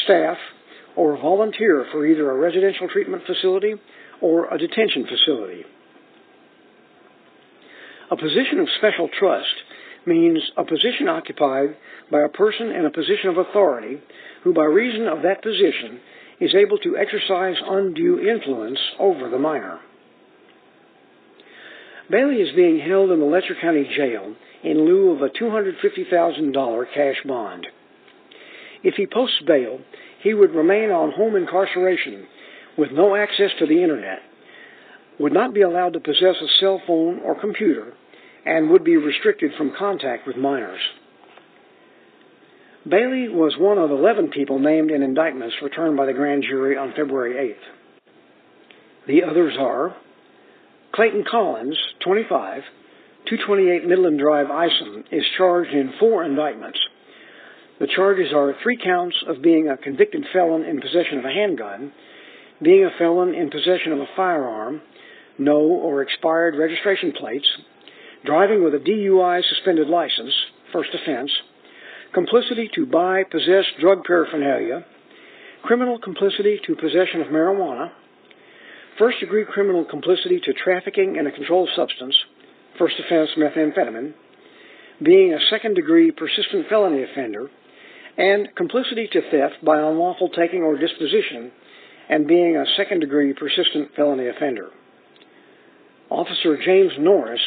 staff, 0.04 0.36
or 0.96 1.16
volunteer 1.16 1.86
for 1.92 2.06
either 2.06 2.30
a 2.30 2.34
residential 2.34 2.88
treatment 2.88 3.22
facility 3.26 3.74
or 4.20 4.52
a 4.52 4.58
detention 4.58 5.06
facility. 5.06 5.64
A 8.10 8.16
position 8.16 8.58
of 8.58 8.66
special 8.78 9.08
trust 9.18 9.54
means 10.06 10.38
a 10.56 10.64
position 10.64 11.08
occupied 11.08 11.76
by 12.10 12.22
a 12.22 12.28
person 12.28 12.70
in 12.70 12.86
a 12.86 12.90
position 12.90 13.28
of 13.28 13.36
authority 13.36 14.00
who, 14.42 14.54
by 14.54 14.64
reason 14.64 15.06
of 15.06 15.22
that 15.22 15.42
position, 15.42 16.00
is 16.40 16.54
able 16.54 16.78
to 16.78 16.96
exercise 16.96 17.56
undue 17.66 18.20
influence 18.20 18.78
over 18.98 19.28
the 19.28 19.38
minor. 19.38 19.80
Bailey 22.10 22.36
is 22.36 22.54
being 22.54 22.80
held 22.80 23.10
in 23.10 23.20
the 23.20 23.26
Letcher 23.26 23.56
County 23.60 23.90
Jail 23.94 24.34
in 24.62 24.84
lieu 24.84 25.10
of 25.10 25.22
a 25.22 25.28
$250,000 25.28 26.84
cash 26.94 27.16
bond. 27.26 27.66
If 28.82 28.94
he 28.94 29.06
posts 29.06 29.42
bail, 29.46 29.80
he 30.22 30.34
would 30.34 30.54
remain 30.54 30.90
on 30.90 31.12
home 31.12 31.36
incarceration 31.36 32.26
with 32.76 32.92
no 32.92 33.14
access 33.14 33.50
to 33.58 33.66
the 33.66 33.82
Internet, 33.82 34.20
would 35.18 35.32
not 35.32 35.52
be 35.52 35.62
allowed 35.62 35.94
to 35.94 36.00
possess 36.00 36.36
a 36.40 36.48
cell 36.60 36.80
phone 36.86 37.20
or 37.20 37.40
computer, 37.40 37.92
and 38.46 38.70
would 38.70 38.84
be 38.84 38.96
restricted 38.96 39.52
from 39.58 39.74
contact 39.76 40.26
with 40.26 40.36
minors. 40.36 40.80
Bailey 42.88 43.28
was 43.28 43.54
one 43.58 43.76
of 43.76 43.90
11 43.90 44.28
people 44.28 44.58
named 44.58 44.90
in 44.90 45.02
indictments 45.02 45.56
returned 45.62 45.96
by 45.96 46.06
the 46.06 46.14
grand 46.14 46.44
jury 46.48 46.76
on 46.76 46.94
February 46.96 47.34
8th. 47.34 49.06
The 49.06 49.24
others 49.24 49.54
are 49.58 49.94
Clayton 50.94 51.24
Collins, 51.30 51.76
25, 52.04 52.62
228 53.28 53.86
Midland 53.86 54.18
Drive, 54.18 54.50
Isom, 54.50 55.04
is 55.12 55.24
charged 55.36 55.72
in 55.72 55.92
four 56.00 56.24
indictments. 56.24 56.78
The 57.78 57.88
charges 57.94 58.32
are 58.34 58.54
three 58.62 58.78
counts 58.82 59.16
of 59.26 59.42
being 59.42 59.68
a 59.68 59.76
convicted 59.76 60.24
felon 60.32 60.64
in 60.64 60.80
possession 60.80 61.18
of 61.18 61.24
a 61.26 61.32
handgun, 61.32 61.92
being 62.62 62.84
a 62.84 62.98
felon 62.98 63.34
in 63.34 63.50
possession 63.50 63.92
of 63.92 64.00
a 64.00 64.08
firearm, 64.16 64.80
no 65.36 65.58
or 65.60 66.00
expired 66.00 66.56
registration 66.56 67.12
plates, 67.12 67.46
driving 68.24 68.64
with 68.64 68.74
a 68.74 68.78
DUI 68.78 69.42
suspended 69.44 69.88
license, 69.88 70.32
first 70.72 70.90
offense, 70.94 71.30
complicity 72.14 72.70
to 72.74 72.86
buy, 72.86 73.22
possess 73.24 73.64
drug 73.80 74.04
paraphernalia, 74.04 74.84
criminal 75.62 75.98
complicity 75.98 76.60
to 76.66 76.76
possession 76.76 77.20
of 77.20 77.28
marijuana, 77.28 77.90
first 78.98 79.20
degree 79.20 79.44
criminal 79.44 79.84
complicity 79.84 80.40
to 80.44 80.52
trafficking 80.52 81.16
in 81.16 81.26
a 81.26 81.32
controlled 81.32 81.68
substance, 81.76 82.16
first 82.78 82.94
offense 82.98 83.30
methamphetamine, 83.36 84.14
being 85.02 85.32
a 85.32 85.50
second 85.50 85.74
degree 85.74 86.10
persistent 86.10 86.66
felony 86.68 87.02
offender, 87.02 87.48
and 88.16 88.48
complicity 88.56 89.08
to 89.12 89.20
theft 89.30 89.64
by 89.64 89.78
unlawful 89.78 90.28
taking 90.30 90.62
or 90.62 90.76
disposition, 90.76 91.52
and 92.08 92.26
being 92.26 92.56
a 92.56 92.64
second 92.76 93.00
degree 93.00 93.32
persistent 93.32 93.90
felony 93.94 94.28
offender. 94.28 94.70
Officer 96.10 96.56
James 96.64 96.92
Norris 96.98 97.40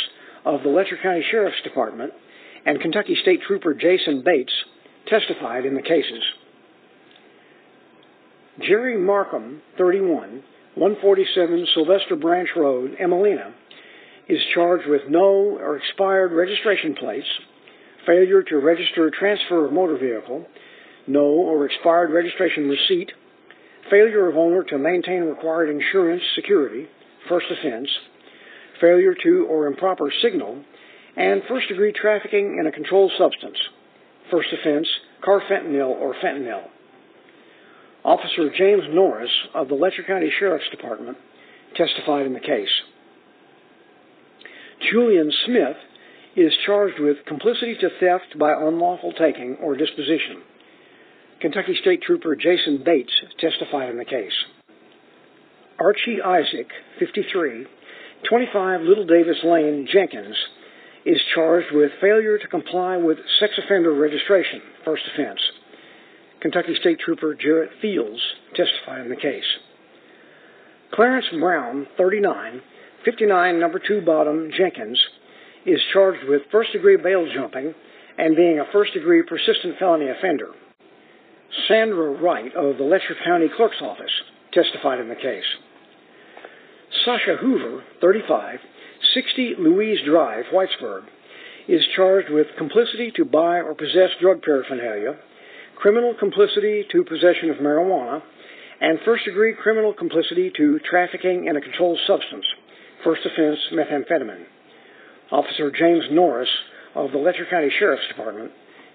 of 0.45 0.63
the 0.63 0.69
Letcher 0.69 0.97
County 1.01 1.23
Sheriff's 1.29 1.61
Department 1.63 2.13
and 2.65 2.79
Kentucky 2.81 3.15
State 3.21 3.41
Trooper 3.47 3.73
Jason 3.73 4.23
Bates 4.23 4.53
testified 5.07 5.65
in 5.65 5.75
the 5.75 5.81
cases. 5.81 6.23
Jerry 8.67 8.97
Markham, 8.97 9.61
31, 9.77 10.43
147 10.75 11.67
Sylvester 11.73 12.15
Branch 12.15 12.49
Road, 12.55 12.95
Emmalena, 13.01 13.51
is 14.29 14.39
charged 14.53 14.87
with 14.87 15.01
no 15.09 15.57
or 15.59 15.77
expired 15.77 16.31
registration 16.31 16.95
plates, 16.95 17.27
failure 18.05 18.43
to 18.43 18.57
register 18.57 19.11
transfer 19.17 19.65
of 19.65 19.73
motor 19.73 19.97
vehicle, 19.97 20.45
no 21.07 21.23
or 21.23 21.65
expired 21.65 22.11
registration 22.11 22.69
receipt, 22.69 23.11
failure 23.89 24.29
of 24.29 24.37
owner 24.37 24.63
to 24.63 24.77
maintain 24.77 25.23
required 25.23 25.69
insurance 25.69 26.21
security, 26.35 26.87
first 27.27 27.47
offense, 27.49 27.89
failure 28.79 29.15
to 29.23 29.47
or 29.49 29.67
improper 29.67 30.11
signal, 30.21 30.63
and 31.15 31.41
first 31.47 31.67
degree 31.67 31.93
trafficking 31.93 32.57
in 32.59 32.67
a 32.67 32.71
controlled 32.71 33.11
substance, 33.17 33.57
first 34.29 34.49
offense, 34.53 34.87
carfentanil 35.25 35.89
or 35.89 36.15
fentanyl. 36.15 36.63
Officer 38.03 38.49
James 38.57 38.83
Norris 38.89 39.31
of 39.53 39.67
the 39.67 39.75
Letcher 39.75 40.03
County 40.03 40.31
Sheriff's 40.39 40.69
Department 40.71 41.17
testified 41.75 42.25
in 42.25 42.33
the 42.33 42.39
case. 42.39 42.69
Julian 44.91 45.31
Smith 45.45 45.77
is 46.35 46.53
charged 46.65 46.99
with 46.99 47.17
complicity 47.27 47.75
to 47.79 47.89
theft 47.99 48.39
by 48.39 48.53
unlawful 48.53 49.13
taking 49.13 49.57
or 49.61 49.75
disposition. 49.75 50.41
Kentucky 51.41 51.75
State 51.81 52.01
Trooper 52.01 52.35
Jason 52.35 52.81
Bates 52.83 53.13
testified 53.39 53.89
in 53.89 53.97
the 53.97 54.05
case. 54.05 54.33
Archie 55.79 56.21
Isaac, 56.23 56.69
53, 56.99 57.65
25 58.29 58.81
Little 58.81 59.05
Davis 59.05 59.37
Lane, 59.43 59.87
Jenkins, 59.91 60.35
is 61.05 61.19
charged 61.33 61.67
with 61.73 61.91
failure 61.99 62.37
to 62.37 62.47
comply 62.47 62.97
with 62.97 63.17
sex 63.39 63.53
offender 63.63 63.93
registration, 63.93 64.61
first 64.85 65.03
offense. 65.13 65.39
Kentucky 66.41 66.75
State 66.79 66.99
Trooper 66.99 67.35
Jarrett 67.35 67.71
Fields 67.81 68.19
testified 68.55 69.01
in 69.01 69.09
the 69.09 69.15
case. 69.15 69.45
Clarence 70.93 71.25
Brown, 71.39 71.87
39, 71.97 72.61
59 73.05 73.59
number 73.59 73.79
2 73.79 74.01
bottom 74.01 74.51
Jenkins, 74.57 74.99
is 75.65 75.79
charged 75.93 76.27
with 76.27 76.41
first 76.51 76.71
degree 76.73 76.97
bail 76.97 77.27
jumping 77.33 77.73
and 78.17 78.35
being 78.35 78.59
a 78.59 78.71
first 78.71 78.93
degree 78.93 79.23
persistent 79.23 79.77
felony 79.79 80.09
offender. 80.09 80.49
Sandra 81.67 82.11
Wright 82.21 82.53
of 82.55 82.77
the 82.77 82.83
Letcher 82.83 83.15
County 83.25 83.47
Clerk's 83.55 83.81
Office 83.81 84.11
testified 84.53 84.99
in 84.99 85.09
the 85.09 85.15
case. 85.15 85.45
Sasha 87.05 87.37
Hoover, 87.39 87.83
35, 88.01 88.59
60 89.13 89.55
Louise 89.59 89.99
Drive, 90.05 90.45
Whitesburg, 90.53 91.03
is 91.67 91.81
charged 91.95 92.29
with 92.29 92.47
complicity 92.57 93.11
to 93.15 93.25
buy 93.25 93.57
or 93.57 93.73
possess 93.73 94.09
drug 94.19 94.41
paraphernalia, 94.41 95.17
criminal 95.75 96.13
complicity 96.17 96.85
to 96.91 97.03
possession 97.03 97.49
of 97.49 97.57
marijuana, 97.57 98.21
and 98.79 98.99
first 99.05 99.25
degree 99.25 99.53
criminal 99.53 99.93
complicity 99.93 100.51
to 100.57 100.79
trafficking 100.89 101.45
in 101.47 101.55
a 101.55 101.61
controlled 101.61 101.99
substance, 102.07 102.45
first 103.03 103.21
offense 103.25 103.59
methamphetamine. 103.73 104.45
Officer 105.31 105.71
James 105.71 106.05
Norris 106.11 106.49
of 106.95 107.11
the 107.11 107.17
Letcher 107.17 107.45
County 107.49 107.71
Sheriff's 107.79 108.07
Department 108.09 108.51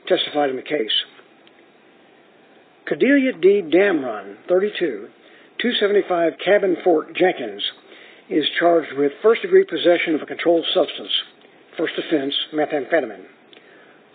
testified 0.06 0.50
in 0.50 0.56
the 0.56 0.62
case. 0.62 0.92
Cordelia 2.86 3.32
D. 3.32 3.62
Damron, 3.62 4.36
32, 4.48 5.08
275 5.60 6.32
Cabin 6.44 6.76
Fort, 6.84 7.16
Jenkins, 7.16 7.62
is 8.28 8.44
charged 8.58 8.96
with 8.96 9.12
first 9.22 9.42
degree 9.42 9.64
possession 9.64 10.14
of 10.14 10.22
a 10.22 10.26
controlled 10.26 10.64
substance, 10.74 11.12
first 11.76 11.94
offense 11.98 12.34
methamphetamine. 12.52 13.24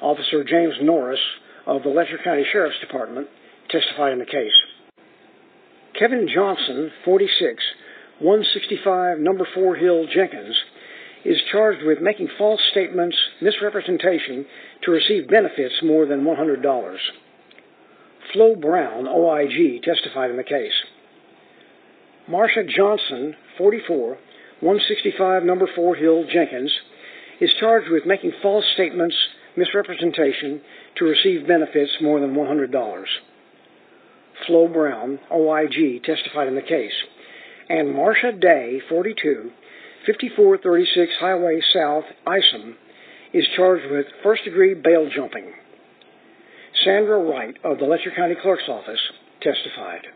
Officer 0.01 0.43
James 0.43 0.73
Norris 0.81 1.19
of 1.65 1.83
the 1.83 1.89
Letcher 1.89 2.19
County 2.23 2.45
Sheriff's 2.51 2.79
Department 2.79 3.27
testified 3.69 4.13
in 4.13 4.19
the 4.19 4.25
case. 4.25 4.57
Kevin 5.97 6.27
Johnson, 6.33 6.91
46, 7.05 7.63
165 8.19 9.19
Number 9.19 9.47
4 9.53 9.75
Hill, 9.75 10.07
Jenkins, 10.13 10.55
is 11.23 11.37
charged 11.51 11.85
with 11.85 12.01
making 12.01 12.29
false 12.37 12.61
statements, 12.71 13.15
misrepresentation 13.41 14.45
to 14.83 14.91
receive 14.91 15.29
benefits 15.29 15.75
more 15.83 16.05
than 16.05 16.23
$100. 16.23 16.97
Flo 18.33 18.55
Brown, 18.55 19.07
OIG, 19.07 19.83
testified 19.83 20.31
in 20.31 20.37
the 20.37 20.43
case. 20.43 20.73
Marsha 22.31 22.65
Johnson, 22.65 23.35
44, 23.57 24.17
165 24.61 25.43
Number 25.43 25.67
4 25.75 25.95
Hill, 25.95 26.23
Jenkins, 26.31 26.71
is 27.41 27.49
charged 27.59 27.91
with 27.91 28.05
making 28.05 28.31
false 28.41 28.63
statements, 28.73 29.15
misrepresentation 29.57 30.61
to 30.97 31.05
receive 31.05 31.45
benefits 31.45 31.91
more 32.01 32.21
than 32.21 32.33
$100. 32.33 33.03
Flo 34.47 34.67
Brown, 34.69 35.19
OIG, 35.29 36.03
testified 36.05 36.47
in 36.47 36.55
the 36.55 36.61
case. 36.61 36.93
And 37.67 37.93
Marsha 37.93 38.39
Day, 38.39 38.79
42, 38.87 39.51
5436 40.05 41.11
Highway 41.19 41.59
South, 41.73 42.05
Isom, 42.25 42.77
is 43.33 43.43
charged 43.57 43.91
with 43.91 44.05
first 44.23 44.45
degree 44.45 44.73
bail 44.73 45.09
jumping. 45.13 45.51
Sandra 46.85 47.19
Wright 47.19 47.57
of 47.65 47.77
the 47.77 47.85
Letcher 47.85 48.11
County 48.15 48.35
Clerk's 48.41 48.69
Office 48.69 49.01
testified. 49.41 50.07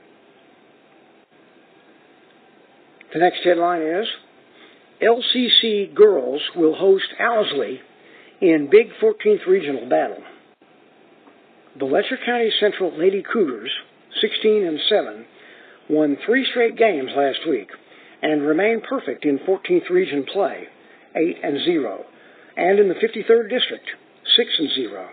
The 3.16 3.22
next 3.22 3.46
headline 3.46 3.82
is 3.82 4.08
LCC 5.02 5.96
girls 5.96 6.42
will 6.54 6.76
host 6.76 7.06
Owsley 7.18 7.80
in 8.42 8.68
Big 8.70 8.88
14th 9.02 9.48
Regional 9.48 9.88
Battle. 9.88 10.22
The 11.80 11.86
Letcher 11.86 12.18
County 12.26 12.52
Central 12.60 12.92
Lady 13.00 13.24
Cougars, 13.24 13.72
16 14.20 14.68
and 14.68 14.80
7, 14.90 15.26
won 15.90 16.18
three 16.26 16.46
straight 16.52 16.78
games 16.78 17.12
last 17.16 17.40
week 17.50 17.70
and 18.22 18.42
remain 18.42 18.82
perfect 18.82 19.24
in 19.24 19.40
14th 19.40 19.90
Region 19.90 20.26
play, 20.26 20.66
8 21.16 21.38
and 21.42 21.64
0, 21.64 22.04
and 22.58 22.80
in 22.80 22.90
the 22.90 22.96
53rd 22.96 23.50
District, 23.50 23.88
6 24.36 24.50
and 24.60 24.70
0. 24.76 25.10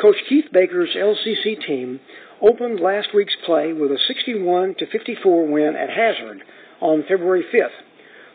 Coach 0.00 0.16
Keith 0.26 0.46
Baker's 0.50 0.96
LCC 0.96 1.66
team 1.66 2.00
opened 2.40 2.80
last 2.80 3.08
week's 3.14 3.36
play 3.44 3.74
with 3.74 3.90
a 3.90 3.98
61 4.08 4.76
to 4.78 4.86
54 4.86 5.46
win 5.48 5.76
at 5.76 5.90
Hazard 5.90 6.42
on 6.82 7.04
February 7.08 7.44
5th, 7.54 7.68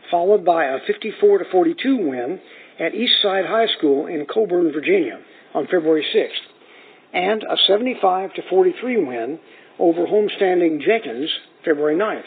followed 0.09 0.45
by 0.45 0.65
a 0.65 0.79
54 0.87 1.39
to 1.39 1.45
42 1.51 1.97
win 1.97 2.39
at 2.79 2.93
Eastside 2.93 3.47
High 3.47 3.67
School 3.77 4.07
in 4.07 4.25
Coeburn, 4.25 4.71
Virginia 4.73 5.19
on 5.53 5.65
February 5.65 6.05
6th, 6.15 7.13
and 7.13 7.43
a 7.43 7.57
75 7.67 8.33
to 8.35 8.41
43 8.49 9.05
win 9.05 9.39
over 9.77 10.05
homestanding 10.07 10.81
Jenkins 10.81 11.29
February 11.65 11.95
9th. 11.95 12.23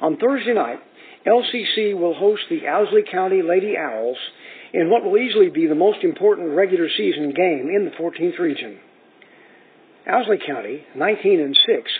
On 0.00 0.16
Thursday 0.16 0.54
night, 0.54 0.78
LCC 1.26 1.98
will 1.98 2.14
host 2.14 2.42
the 2.48 2.66
Owsley 2.66 3.02
County 3.10 3.42
Lady 3.42 3.76
Owls 3.76 4.16
in 4.72 4.90
what 4.90 5.04
will 5.04 5.18
easily 5.18 5.50
be 5.50 5.66
the 5.66 5.74
most 5.74 6.02
important 6.02 6.56
regular 6.56 6.88
season 6.96 7.34
game 7.34 7.68
in 7.74 7.84
the 7.84 7.90
14th 8.02 8.38
region. 8.38 8.78
Owsley 10.06 10.38
County, 10.46 10.84
19 10.94 11.40
and 11.40 11.58
6, 11.66 11.90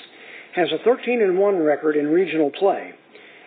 has 0.54 0.68
a 0.72 0.82
13 0.84 1.22
and 1.22 1.38
1 1.38 1.58
record 1.58 1.96
in 1.96 2.06
regional 2.06 2.50
play 2.50 2.92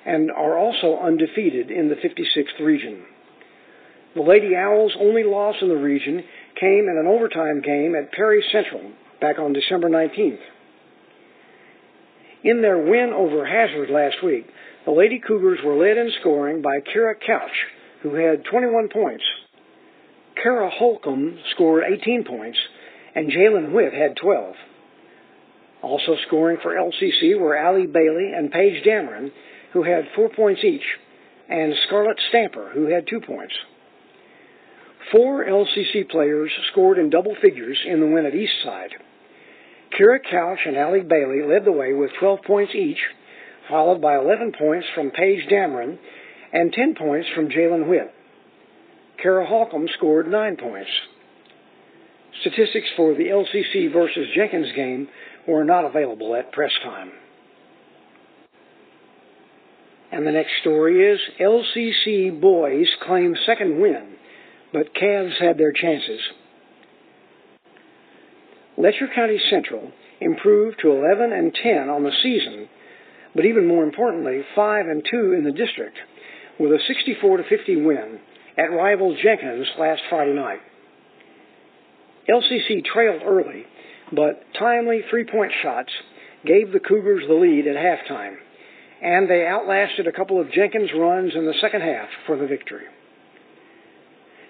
and 0.06 0.32
are 0.32 0.58
also 0.58 0.98
undefeated 0.98 1.70
in 1.70 1.90
the 1.90 1.96
56th 1.96 2.60
region. 2.66 3.04
The 4.16 4.22
Lady 4.22 4.56
Owls' 4.56 4.94
only 5.00 5.24
loss 5.24 5.56
in 5.62 5.70
the 5.70 5.76
region 5.76 6.24
came 6.60 6.88
in 6.90 6.98
an 6.98 7.08
overtime 7.08 7.62
game 7.62 7.96
at 7.96 8.12
Perry 8.12 8.44
Central 8.52 8.92
back 9.22 9.40
on 9.40 9.54
December 9.54 9.90
19th. 9.90 10.40
In 12.44 12.62
their 12.62 12.78
win 12.78 13.14
over 13.16 13.46
Hazard 13.46 13.90
last 13.90 14.24
week, 14.24 14.48
the 14.86 14.92
Lady 14.92 15.20
Cougars 15.20 15.60
were 15.64 15.76
led 15.76 15.98
in 15.98 16.12
scoring 16.20 16.62
by 16.62 16.80
Kara 16.92 17.16
Couch, 17.16 17.52
who 18.02 18.16
had 18.16 18.44
21 18.46 18.90
points. 18.90 19.24
Kara 20.42 20.70
Holcomb 20.72 21.38
scored 21.54 21.84
18 21.88 22.24
points, 22.24 22.58
and 23.14 23.32
Jalen 23.32 23.74
Witt 23.74 23.94
had 23.94 24.18
12. 24.18 24.56
Also 25.82 26.16
scoring 26.28 26.58
for 26.62 26.76
LCC 26.76 27.40
were 27.40 27.56
Allie 27.56 27.88
Bailey 27.88 28.32
and 28.36 28.52
Paige 28.52 28.84
Dameron, 28.86 29.32
who 29.74 29.84
had 29.84 30.06
four 30.16 30.30
points 30.30 30.64
each, 30.64 30.86
and 31.50 31.74
Scarlett 31.88 32.20
Stamper, 32.30 32.70
who 32.74 32.86
had 32.86 33.08
two 33.08 33.20
points. 33.20 33.54
Four 35.12 35.46
LCC 35.46 36.10
players 36.10 36.52
scored 36.72 36.98
in 36.98 37.10
double 37.10 37.36
figures 37.42 37.78
in 37.86 38.00
the 38.00 38.08
win 38.08 38.26
at 38.26 38.34
Eastside. 38.34 38.92
Kira 39.98 40.20
Couch 40.30 40.60
and 40.66 40.78
Allie 40.78 41.02
Bailey 41.02 41.42
led 41.44 41.66
the 41.66 41.72
way 41.72 41.94
with 41.94 42.12
12 42.20 42.40
points 42.46 42.74
each, 42.76 43.00
followed 43.70 44.02
by 44.02 44.18
11 44.18 44.54
points 44.58 44.88
from 44.96 45.12
Paige 45.12 45.50
Dameron 45.50 45.98
and 46.54 46.72
10 46.72 46.96
points 46.96 47.28
from 47.36 47.50
Jalen 47.50 47.90
Witt. 47.90 48.14
Kara 49.22 49.46
Holcomb 49.46 49.88
scored 49.98 50.30
9 50.30 50.58
points. 50.58 50.90
Statistics 52.42 52.88
for 52.96 53.14
the 53.14 53.26
LCC 53.26 53.92
versus 53.92 54.28
Jenkins 54.36 54.72
game 54.76 55.08
were 55.48 55.64
not 55.64 55.86
available 55.86 56.36
at 56.36 56.52
press 56.52 56.72
time. 56.84 57.12
And 60.12 60.28
the 60.28 60.32
next 60.32 60.52
story 60.62 61.14
is 61.14 61.20
LCC 61.40 62.40
boys 62.40 62.88
claim 63.06 63.36
second 63.46 63.80
win, 63.80 64.16
but 64.74 64.94
Cavs 64.94 65.40
had 65.40 65.58
their 65.58 65.72
chances. 65.72 66.20
Letcher 68.78 69.08
County 69.14 69.40
Central 69.50 69.92
improved 70.20 70.80
to 70.82 70.92
11 70.92 71.32
and 71.32 71.54
10 71.54 71.90
on 71.90 72.04
the 72.04 72.12
season, 72.22 72.68
but 73.36 73.46
even 73.46 73.68
more 73.68 73.84
importantly, 73.84 74.42
5 74.56 74.86
and 74.88 75.06
2 75.10 75.34
in 75.34 75.44
the 75.44 75.52
district, 75.52 75.98
with 76.60 76.72
a 76.72 76.80
64 76.88 77.38
to 77.38 77.44
50 77.44 77.82
win 77.84 78.20
at 78.58 78.72
rival 78.72 79.16
Jenkins 79.22 79.68
last 79.80 80.02
Friday 80.10 80.34
night. 80.34 80.60
LCC 82.30 82.84
trailed 82.84 83.22
early, 83.26 83.66
but 84.12 84.44
timely 84.58 85.02
three-point 85.10 85.52
shots 85.62 85.90
gave 86.46 86.72
the 86.72 86.80
Cougars 86.80 87.24
the 87.28 87.34
lead 87.34 87.68
at 87.68 87.76
halftime, 87.76 88.36
and 89.02 89.30
they 89.30 89.46
outlasted 89.46 90.08
a 90.08 90.12
couple 90.12 90.40
of 90.40 90.52
Jenkins 90.52 90.90
runs 90.98 91.34
in 91.36 91.46
the 91.46 91.54
second 91.62 91.82
half 91.82 92.10
for 92.26 92.38
the 92.38 92.48
victory. 92.48 92.86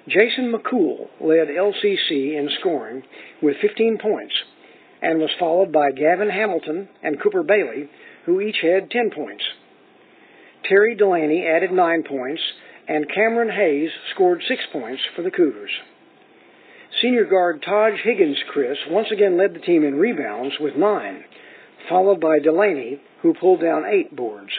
Jason 0.08 0.52
McCool 0.52 1.10
led 1.20 1.48
LCC 1.48 2.38
in 2.38 2.50
scoring 2.60 3.04
with 3.42 3.58
15 3.62 4.00
points 4.02 4.34
and 5.02 5.20
was 5.20 5.30
followed 5.40 5.72
by 5.72 5.92
Gavin 5.92 6.30
Hamilton 6.30 6.90
and 7.04 7.22
Cooper 7.22 7.44
Bailey, 7.44 7.90
who 8.26 8.42
each 8.42 8.58
had 8.62 8.90
10 8.90 9.12
points. 9.12 9.44
Terry 10.68 10.96
Delaney 10.96 11.46
added 11.48 11.72
9 11.72 12.04
points, 12.04 12.42
and 12.88 13.12
Cameron 13.14 13.50
Hayes 13.50 13.90
scored 14.14 14.44
6 14.48 14.62
points 14.72 15.02
for 15.16 15.22
the 15.22 15.32
Cougars. 15.32 15.72
Senior 17.02 17.26
guard 17.26 17.64
Taj 17.64 17.94
Higgins 18.04 18.38
Chris 18.50 18.78
once 18.90 19.08
again 19.12 19.38
led 19.38 19.56
the 19.56 19.60
team 19.60 19.84
in 19.84 19.96
rebounds 19.96 20.56
with 20.60 20.76
9, 20.76 21.24
followed 21.90 22.20
by 22.20 22.38
Delaney, 22.40 23.02
who 23.22 23.34
pulled 23.34 23.62
down 23.62 23.86
8 23.86 24.16
boards. 24.16 24.52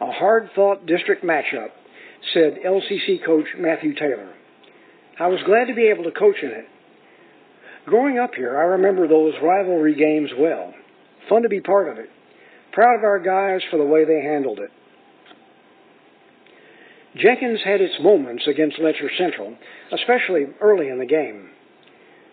A 0.00 0.10
hard 0.12 0.50
fought 0.54 0.84
district 0.86 1.24
matchup 1.24 1.70
said 2.34 2.58
LCC 2.64 3.24
coach 3.24 3.46
Matthew 3.58 3.94
Taylor. 3.94 4.34
I 5.18 5.28
was 5.28 5.40
glad 5.46 5.66
to 5.66 5.74
be 5.74 5.88
able 5.88 6.04
to 6.04 6.10
coach 6.10 6.36
in 6.42 6.50
it. 6.50 6.66
Growing 7.86 8.18
up 8.18 8.34
here, 8.34 8.58
I 8.58 8.64
remember 8.64 9.08
those 9.08 9.34
rivalry 9.42 9.94
games 9.94 10.30
well. 10.38 10.74
Fun 11.28 11.42
to 11.42 11.48
be 11.48 11.60
part 11.60 11.88
of 11.88 11.98
it. 11.98 12.10
Proud 12.72 12.98
of 12.98 13.04
our 13.04 13.18
guys 13.18 13.62
for 13.70 13.78
the 13.78 13.84
way 13.84 14.04
they 14.04 14.20
handled 14.20 14.58
it. 14.58 14.70
Jenkins 17.16 17.60
had 17.64 17.80
its 17.80 17.94
moments 18.00 18.46
against 18.46 18.78
Letcher 18.78 19.10
Central, 19.18 19.56
especially 19.92 20.46
early 20.60 20.88
in 20.88 20.98
the 20.98 21.06
game. 21.06 21.50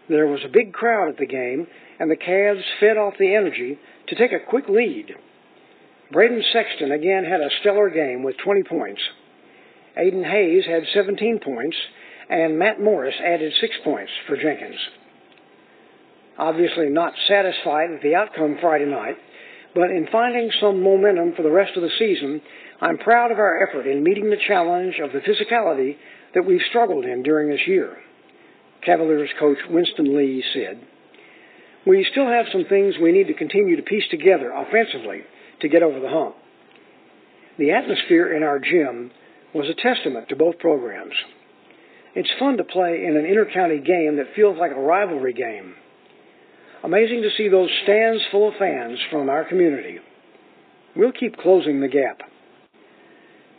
There 0.07 0.27
was 0.27 0.41
a 0.45 0.49
big 0.49 0.71
crowd 0.71 1.09
at 1.09 1.17
the 1.17 1.25
game, 1.25 1.67
and 1.99 2.09
the 2.09 2.15
Cavs 2.15 2.61
fed 2.79 2.97
off 2.97 3.15
the 3.19 3.33
energy 3.33 3.79
to 4.07 4.15
take 4.15 4.31
a 4.31 4.39
quick 4.39 4.69
lead. 4.69 5.15
Braden 6.11 6.43
Sexton 6.53 6.91
again 6.91 7.25
had 7.25 7.41
a 7.41 7.49
stellar 7.59 7.89
game 7.89 8.23
with 8.23 8.37
20 8.37 8.63
points. 8.63 9.01
Aiden 9.97 10.23
Hayes 10.29 10.65
had 10.65 10.83
17 10.93 11.39
points, 11.39 11.75
and 12.29 12.59
Matt 12.59 12.79
Morris 12.79 13.15
added 13.23 13.53
6 13.59 13.75
points 13.83 14.11
for 14.27 14.37
Jenkins. 14.37 14.79
Obviously 16.37 16.89
not 16.89 17.13
satisfied 17.27 17.89
with 17.89 18.03
the 18.03 18.15
outcome 18.15 18.57
Friday 18.61 18.85
night, 18.85 19.17
but 19.73 19.89
in 19.89 20.07
finding 20.11 20.51
some 20.61 20.81
momentum 20.81 21.33
for 21.35 21.41
the 21.41 21.51
rest 21.51 21.75
of 21.75 21.81
the 21.81 21.89
season, 21.99 22.41
I'm 22.79 22.97
proud 22.97 23.31
of 23.31 23.39
our 23.39 23.67
effort 23.67 23.87
in 23.87 24.03
meeting 24.03 24.29
the 24.29 24.37
challenge 24.47 24.95
of 25.01 25.11
the 25.11 25.19
physicality 25.19 25.95
that 26.35 26.45
we've 26.45 26.61
struggled 26.69 27.05
in 27.05 27.23
during 27.23 27.49
this 27.49 27.65
year. 27.67 27.97
Cavaliers 28.85 29.29
coach 29.39 29.57
Winston 29.69 30.15
Lee 30.15 30.43
said, 30.53 30.79
We 31.85 32.07
still 32.11 32.27
have 32.27 32.45
some 32.51 32.65
things 32.69 32.95
we 33.01 33.11
need 33.11 33.27
to 33.27 33.33
continue 33.33 33.75
to 33.75 33.81
piece 33.81 34.07
together 34.11 34.51
offensively 34.51 35.21
to 35.61 35.69
get 35.69 35.81
over 35.81 35.99
the 35.99 36.09
hump. 36.09 36.35
The 37.57 37.71
atmosphere 37.71 38.35
in 38.35 38.43
our 38.43 38.59
gym 38.59 39.09
was 39.55 39.67
a 39.67 39.81
testament 39.81 40.29
to 40.29 40.35
both 40.35 40.59
programs. 40.59 41.15
It's 42.13 42.29
fun 42.39 42.57
to 42.57 42.63
play 42.63 43.05
in 43.05 43.17
an 43.17 43.25
inter-county 43.25 43.79
game 43.79 44.17
that 44.17 44.35
feels 44.35 44.57
like 44.59 44.71
a 44.71 44.79
rivalry 44.79 45.33
game. 45.33 45.73
Amazing 46.83 47.23
to 47.23 47.29
see 47.35 47.47
those 47.47 47.69
stands 47.83 48.21
full 48.31 48.49
of 48.49 48.55
fans 48.59 48.99
from 49.09 49.29
our 49.29 49.45
community. 49.45 49.97
We'll 50.95 51.11
keep 51.11 51.37
closing 51.37 51.81
the 51.81 51.87
gap. 51.87 52.21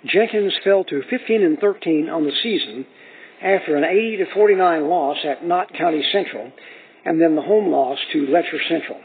Jenkins 0.07 0.55
fell 0.63 0.85
to 0.85 1.03
15 1.11 1.43
and 1.43 1.59
13 1.59 2.09
on 2.09 2.25
the 2.25 2.33
season 2.43 2.87
after 3.43 3.77
an 3.77 3.85
80 3.85 4.19
to 4.19 4.35
49 4.35 4.89
loss 4.89 5.17
at 5.25 5.45
Knott 5.45 5.73
County 5.75 6.05
Central 6.13 6.53
and 7.05 7.21
then 7.21 7.35
the 7.35 7.43
home 7.43 7.71
loss 7.71 7.99
to 8.13 8.27
Letcher 8.27 8.59
Central. 8.69 9.01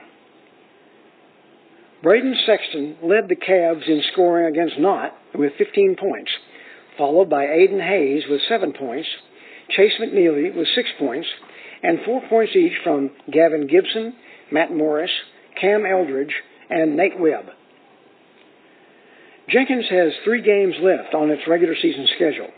Braden 2.02 2.36
Sexton 2.46 2.98
led 3.02 3.30
the 3.30 3.36
Cavs 3.36 3.88
in 3.88 4.04
scoring 4.12 4.48
against 4.48 4.78
Knott 4.78 5.16
with 5.34 5.54
15 5.58 5.96
points, 5.96 6.32
followed 6.98 7.30
by 7.30 7.46
Aiden 7.46 7.82
Hayes 7.82 8.24
with 8.30 8.42
7 8.50 8.74
points, 8.74 9.08
Chase 9.70 9.94
McNeely 10.02 10.54
with 10.54 10.68
6 10.76 10.90
points, 11.00 11.28
and 11.82 12.00
4 12.06 12.28
points 12.28 12.56
each 12.56 12.74
from 12.84 13.12
Gavin 13.32 13.68
Gibson, 13.68 14.16
Matt 14.52 14.76
Morris, 14.76 15.12
Cam 15.60 15.86
Eldridge, 15.86 16.34
and 16.70 16.98
Nate 16.98 17.18
Webb. 17.18 17.46
Jenkins 19.50 19.86
has 19.90 20.14
three 20.24 20.42
games 20.42 20.76
left 20.82 21.14
on 21.14 21.30
its 21.30 21.48
regular 21.48 21.76
season 21.76 22.08
schedule. 22.16 22.50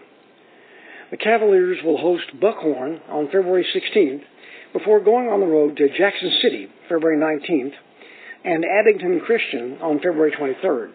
The 1.12 1.18
Cavaliers 1.18 1.80
will 1.84 1.98
host 1.98 2.40
Buckhorn 2.40 3.02
on 3.10 3.26
February 3.26 3.66
16th 3.76 4.22
before 4.74 5.00
going 5.00 5.28
on 5.28 5.40
the 5.40 5.46
road 5.46 5.78
to 5.78 5.98
Jackson 5.98 6.32
City 6.42 6.68
February 6.90 7.18
19th 7.18 7.74
and 8.44 8.64
Abington 8.66 9.22
Christian 9.26 9.78
on 9.82 9.98
February 9.98 10.32
23rd. 10.32 10.92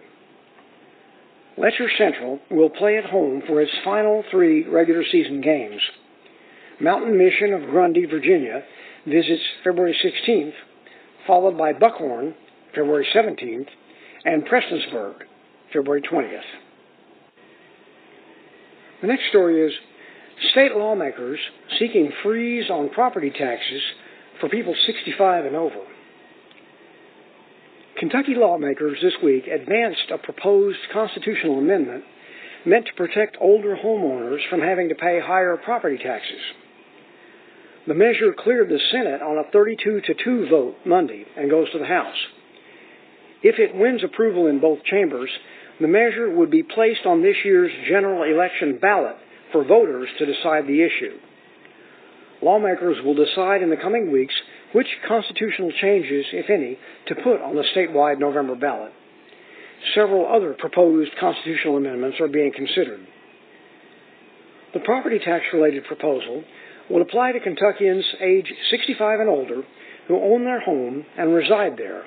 Letcher 1.57 1.91
Central 1.99 2.39
will 2.51 2.71
play 2.71 2.97
at 2.97 3.05
home 3.05 3.43
for 3.47 3.61
its 3.61 3.73
final 3.85 4.23
three 4.31 4.67
regular 4.69 5.03
season 5.11 5.41
games. 5.41 5.81
Mountain 6.81 7.19
Mission 7.19 7.53
of 7.53 7.69
Grundy, 7.69 8.07
Virginia 8.07 8.63
visits 9.07 9.43
February 9.65 9.97
16th, 10.05 10.55
followed 11.27 11.59
by 11.59 11.73
Buckhorn 11.73 12.35
February 12.75 13.07
17th 13.15 13.67
and 14.25 14.47
Prestonsburg 14.47 15.23
February 15.73 16.03
20th. 16.03 16.41
The 19.01 19.07
next 19.07 19.29
story 19.31 19.67
is 19.67 19.73
state 20.51 20.73
lawmakers 20.75 21.39
seeking 21.79 22.13
freeze 22.23 22.71
on 22.71 22.91
property 22.91 23.31
taxes 23.31 23.83
for 24.41 24.49
people 24.49 24.75
65 24.87 25.47
and 25.47 25.57
over. 25.57 25.81
Kentucky 27.99 28.35
lawmakers 28.35 28.99
this 29.03 29.13
week 29.23 29.47
advanced 29.47 30.11
a 30.13 30.19
proposed 30.19 30.79
constitutional 30.93 31.59
amendment 31.59 32.05
meant 32.65 32.87
to 32.87 32.95
protect 32.95 33.37
older 33.41 33.77
homeowners 33.77 34.39
from 34.49 34.61
having 34.61 34.89
to 34.89 34.95
pay 34.95 35.21
higher 35.21 35.57
property 35.57 35.99
taxes. 35.99 36.41
The 37.87 37.95
measure 37.95 38.35
cleared 38.39 38.69
the 38.69 38.81
Senate 38.91 39.23
on 39.23 39.39
a 39.39 39.51
32 39.51 40.03
to 40.03 40.15
2 40.25 40.49
vote 40.49 40.77
Monday 40.85 41.25
and 41.37 41.51
goes 41.51 41.71
to 41.73 41.79
the 41.79 41.87
House. 41.87 42.17
If 43.43 43.59
it 43.59 43.75
wins 43.75 44.05
approval 44.05 44.47
in 44.47 44.61
both 44.61 44.85
chambers, 44.85 45.31
the 45.81 45.89
measure 45.89 46.31
would 46.31 46.51
be 46.51 46.63
placed 46.63 47.07
on 47.07 47.23
this 47.23 47.37
year's 47.45 47.73
general 47.89 48.23
election 48.23 48.79
ballot 48.81 49.17
for 49.53 49.65
voters 49.65 50.09
to 50.19 50.27
decide 50.27 50.67
the 50.67 50.83
issue. 50.83 51.17
Lawmakers 52.43 52.99
will 53.05 53.15
decide 53.15 53.63
in 53.63 53.71
the 53.71 53.77
coming 53.77 54.13
weeks 54.13 54.35
which 54.73 54.87
constitutional 55.09 55.73
changes, 55.81 56.27
if 56.33 56.49
any, 56.49 56.79
to 57.09 57.15
put 57.17 57.41
on 57.41 57.57
the 57.57 57.65
statewide 57.75 58.19
November 58.19 58.55
ballot. 58.55 58.93
Several 59.95 60.27
other 60.27 60.55
proposed 60.59 61.11
constitutional 61.19 61.77
amendments 61.77 62.19
are 62.21 62.29
being 62.29 62.53
considered. 62.55 63.01
The 64.75 64.81
property 64.81 65.19
tax 65.19 65.45
related 65.53 65.85
proposal 65.85 66.45
will 66.89 67.03
apply 67.03 67.33
to 67.33 67.41
Kentuckians 67.41 68.05
age 68.21 68.53
65 68.71 69.21
and 69.21 69.29
older 69.29 69.63
who 70.09 70.23
own 70.23 70.45
their 70.45 70.61
home 70.61 71.05
and 71.17 71.35
reside 71.35 71.77
there. 71.77 72.05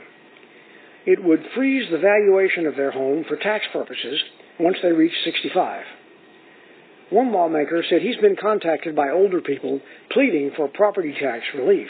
It 1.06 1.24
would 1.24 1.44
freeze 1.56 1.90
the 1.92 1.98
valuation 1.98 2.66
of 2.66 2.76
their 2.76 2.92
home 2.92 3.26
for 3.28 3.36
tax 3.36 3.66
purposes 3.74 4.22
once 4.60 4.78
they 4.82 4.92
reach 4.92 5.14
65. 5.26 5.84
One 7.10 7.32
lawmaker 7.32 7.84
said 7.90 8.02
he's 8.02 8.18
been 8.18 8.36
contacted 8.36 8.96
by 8.96 9.10
older 9.10 9.42
people 9.42 9.82
pleading 10.12 10.52
for 10.56 10.68
property 10.68 11.14
tax 11.20 11.44
relief. 11.56 11.90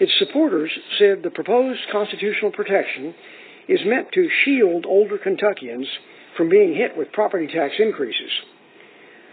Its 0.00 0.12
supporters 0.18 0.70
said 0.98 1.22
the 1.22 1.30
proposed 1.30 1.80
constitutional 1.92 2.52
protection 2.52 3.14
is 3.68 3.80
meant 3.84 4.10
to 4.12 4.28
shield 4.44 4.86
older 4.86 5.18
Kentuckians 5.18 5.86
from 6.36 6.48
being 6.48 6.74
hit 6.74 6.96
with 6.96 7.12
property 7.12 7.46
tax 7.46 7.74
increases. 7.78 8.30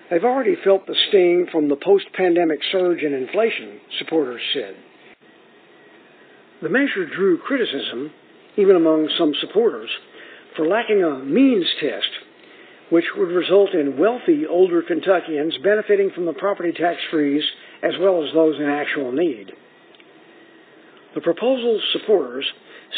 They've 0.10 0.24
already 0.24 0.56
felt 0.64 0.86
the 0.86 0.96
sting 1.08 1.48
from 1.52 1.70
the 1.70 1.78
post 1.78 2.06
pandemic 2.14 2.60
surge 2.72 3.02
in 3.02 3.14
inflation, 3.14 3.80
supporters 3.98 4.42
said. 4.54 4.76
The 6.62 6.70
measure 6.70 7.06
drew 7.06 7.38
criticism, 7.38 8.12
even 8.56 8.76
among 8.76 9.10
some 9.18 9.34
supporters, 9.42 9.90
for 10.56 10.68
lacking 10.68 11.04
a 11.04 11.20
means 11.20 11.68
test, 11.80 12.10
which 12.90 13.06
would 13.16 13.30
result 13.30 13.74
in 13.74 14.00
wealthy 14.00 14.48
older 14.48 14.82
Kentuckians 14.82 15.58
benefiting 15.64 16.10
from 16.16 16.26
the 16.26 16.34
property 16.34 16.72
tax 16.72 17.00
freeze 17.12 17.44
as 17.84 17.94
well 18.00 18.26
as 18.26 18.34
those 18.34 18.56
in 18.58 18.66
actual 18.66 19.12
need. 19.12 19.52
The 21.14 21.22
proposal's 21.22 21.84
supporters 21.94 22.46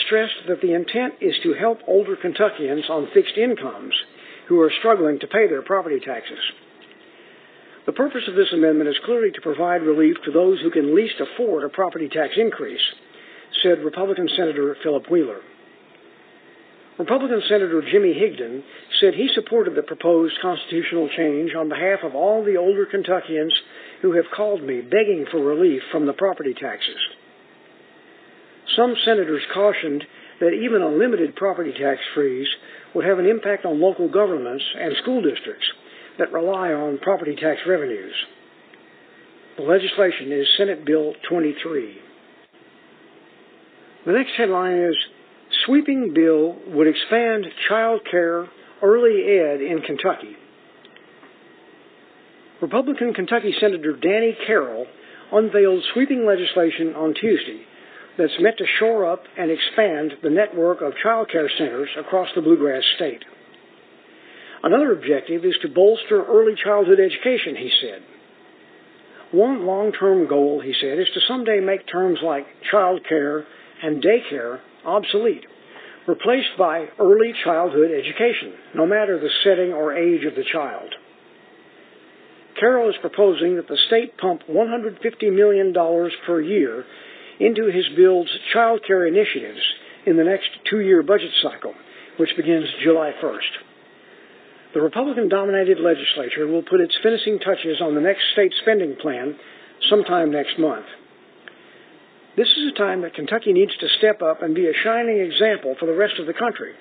stressed 0.06 0.48
that 0.48 0.62
the 0.62 0.74
intent 0.74 1.16
is 1.20 1.36
to 1.44 1.54
help 1.54 1.80
older 1.86 2.16
Kentuckians 2.16 2.90
on 2.90 3.10
fixed 3.14 3.38
incomes 3.38 3.94
who 4.48 4.62
are 4.62 4.72
struggling 4.80 5.20
to 5.20 5.28
pay 5.28 5.48
their 5.48 5.64
property 5.64 6.00
taxes. 6.00 6.40
The 7.86 7.94
purpose 7.94 8.24
of 8.28 8.36
this 8.36 8.54
amendment 8.54 8.90
is 8.90 9.00
clearly 9.04 9.32
to 9.32 9.42
provide 9.42 9.82
relief 9.82 10.16
to 10.24 10.32
those 10.32 10.62
who 10.62 10.72
can 10.72 10.96
least 10.96 11.16
afford 11.20 11.64
a 11.64 11.70
property 11.70 12.08
tax 12.08 12.34
increase, 12.38 12.82
said 13.64 13.84
Republican 13.84 14.30
Senator 14.36 14.76
Philip 14.84 15.10
Wheeler. 15.10 15.42
Republican 17.00 17.42
Senator 17.48 17.82
Jimmy 17.82 18.14
Higdon 18.14 18.62
said 19.00 19.14
he 19.14 19.30
supported 19.34 19.74
the 19.74 19.84
proposed 19.84 20.36
constitutional 20.42 21.10
change 21.16 21.56
on 21.56 21.70
behalf 21.70 22.00
of 22.04 22.14
all 22.14 22.44
the 22.44 22.58
older 22.58 22.86
Kentuckians 22.86 23.54
who 24.02 24.14
have 24.14 24.26
called 24.36 24.62
me 24.62 24.82
begging 24.82 25.26
for 25.32 25.40
relief 25.40 25.82
from 25.92 26.06
the 26.06 26.14
property 26.14 26.54
taxes. 26.54 27.00
Some 28.76 28.96
senators 29.06 29.44
cautioned 29.54 30.04
that 30.42 30.52
even 30.52 30.82
a 30.82 30.90
limited 30.90 31.36
property 31.36 31.72
tax 31.72 32.02
freeze 32.14 32.48
would 32.94 33.06
have 33.06 33.20
an 33.20 33.26
impact 33.26 33.66
on 33.66 33.80
local 33.80 34.10
governments 34.10 34.64
and 34.78 34.94
school 35.02 35.22
districts 35.22 35.66
that 36.18 36.34
rely 36.34 36.74
on 36.74 36.98
property 37.00 37.36
tax 37.36 37.62
revenues. 37.66 38.14
The 39.58 39.64
legislation 39.64 40.32
is 40.32 40.48
Senate 40.58 40.86
Bill 40.86 41.14
23. 41.30 42.09
The 44.06 44.14
next 44.14 44.32
headline 44.38 44.78
is 44.78 44.96
Sweeping 45.66 46.14
Bill 46.14 46.56
Would 46.68 46.88
Expand 46.88 47.46
Child 47.68 48.02
Care 48.10 48.48
Early 48.82 49.24
Ed 49.24 49.62
in 49.62 49.82
Kentucky. 49.86 50.38
Republican 52.62 53.14
Kentucky 53.14 53.54
Senator 53.60 53.94
Danny 53.94 54.38
Carroll 54.48 54.86
unveiled 55.34 55.84
sweeping 55.94 56.26
legislation 56.26 56.96
on 56.96 57.14
Tuesday 57.14 57.62
that's 58.18 58.40
meant 58.40 58.58
to 58.58 58.66
shore 58.80 59.06
up 59.06 59.24
and 59.38 59.52
expand 59.52 60.14
the 60.24 60.30
network 60.30 60.82
of 60.82 60.94
child 61.04 61.30
care 61.30 61.50
centers 61.58 61.90
across 61.98 62.30
the 62.36 62.42
Bluegrass 62.42 62.84
state. 62.96 63.24
Another 64.64 64.94
objective 64.94 65.44
is 65.44 65.56
to 65.62 65.70
bolster 65.70 66.24
early 66.24 66.54
childhood 66.62 67.00
education, 67.00 67.56
he 67.58 67.72
said. 67.82 68.02
One 69.32 69.66
long-term 69.66 70.28
goal, 70.28 70.62
he 70.62 70.74
said, 70.80 71.00
is 71.00 71.08
to 71.14 71.22
someday 71.28 71.60
make 71.60 71.88
terms 71.88 72.20
like 72.24 72.46
child 72.72 73.02
care 73.08 73.46
and 73.82 74.04
daycare 74.04 74.60
obsolete, 74.86 75.46
replaced 76.08 76.58
by 76.58 76.88
early 77.00 77.34
childhood 77.44 77.92
education, 77.92 78.54
no 78.76 78.86
matter 78.86 79.20
the 79.20 79.30
setting 79.44 79.74
or 79.74 79.96
age 79.96 80.26
of 80.26 80.36
the 80.36 80.44
child. 80.52 80.94
Carroll 82.60 82.90
is 82.90 82.96
proposing 83.02 83.56
that 83.56 83.68
the 83.68 83.78
state 83.88 84.18
pump 84.18 84.42
$150 84.50 85.00
million 85.34 85.74
per 86.26 86.42
year 86.42 86.84
into 87.40 87.66
his 87.72 87.86
bill's 87.96 88.30
child 88.54 88.82
care 88.86 89.08
initiatives 89.08 89.62
in 90.06 90.18
the 90.18 90.24
next 90.24 90.50
two-year 90.70 91.04
budget 91.04 91.32
cycle, 91.42 91.74
which 92.18 92.36
begins 92.36 92.66
July 92.84 93.14
1st. 93.22 94.74
The 94.74 94.82
Republican 94.82 95.30
dominated 95.30 95.80
legislature 95.80 96.48
will 96.48 96.64
put 96.64 96.82
its 96.82 96.96
finishing 97.02 97.40
touches 97.40 97.82
on 97.82 97.96
the 97.96 98.02
next 98.02 98.22
state 98.34 98.54
spending 98.62 98.96
plan 99.02 99.36
sometime 99.90 100.32
next 100.32 100.60
month. 100.60 100.86
This 102.40 102.48
is 102.56 102.72
a 102.72 102.78
time 102.78 103.02
that 103.02 103.16
Kentucky 103.16 103.52
needs 103.52 103.76
to 103.82 103.90
step 103.98 104.22
up 104.22 104.42
and 104.42 104.56
be 104.56 104.68
a 104.68 104.82
shining 104.82 105.20
example 105.20 105.76
for 105.78 105.86
the 105.88 105.94
rest 105.94 106.14
of 106.22 106.26
the 106.26 106.32
country, 106.34 106.72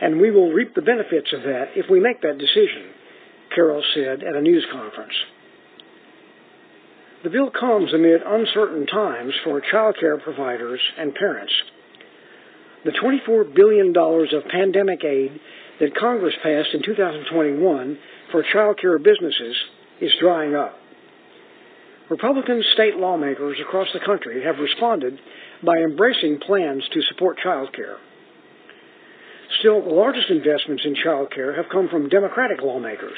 and 0.00 0.18
we 0.18 0.30
will 0.30 0.50
reap 0.50 0.74
the 0.74 0.80
benefits 0.80 1.30
of 1.34 1.42
that 1.42 1.76
if 1.76 1.90
we 1.90 2.00
make 2.00 2.22
that 2.22 2.38
decision, 2.38 2.88
Carroll 3.54 3.84
said 3.92 4.22
at 4.22 4.34
a 4.34 4.40
news 4.40 4.64
conference. 4.72 5.12
The 7.22 7.28
bill 7.28 7.50
comes 7.50 7.92
amid 7.92 8.22
uncertain 8.24 8.86
times 8.86 9.34
for 9.44 9.60
child 9.60 9.96
care 10.00 10.16
providers 10.16 10.80
and 10.96 11.14
parents. 11.14 11.52
The 12.86 12.92
$24 12.92 13.54
billion 13.54 13.94
of 13.94 14.50
pandemic 14.50 15.04
aid 15.04 15.38
that 15.80 15.94
Congress 15.96 16.34
passed 16.42 16.72
in 16.72 16.82
2021 16.82 17.98
for 18.32 18.42
child 18.50 18.78
care 18.80 18.98
businesses 18.98 19.56
is 20.00 20.12
drying 20.18 20.54
up. 20.54 20.78
Republican 22.10 22.62
state 22.74 22.96
lawmakers 22.96 23.56
across 23.60 23.88
the 23.94 24.00
country 24.04 24.44
have 24.44 24.58
responded 24.58 25.18
by 25.64 25.78
embracing 25.78 26.38
plans 26.38 26.84
to 26.92 27.00
support 27.02 27.38
child 27.42 27.72
care. 27.74 27.96
Still, 29.60 29.82
the 29.82 29.90
largest 29.90 30.28
investments 30.28 30.82
in 30.84 30.94
child 30.96 31.32
care 31.34 31.56
have 31.56 31.70
come 31.72 31.88
from 31.88 32.10
Democratic 32.10 32.60
lawmakers. 32.60 33.16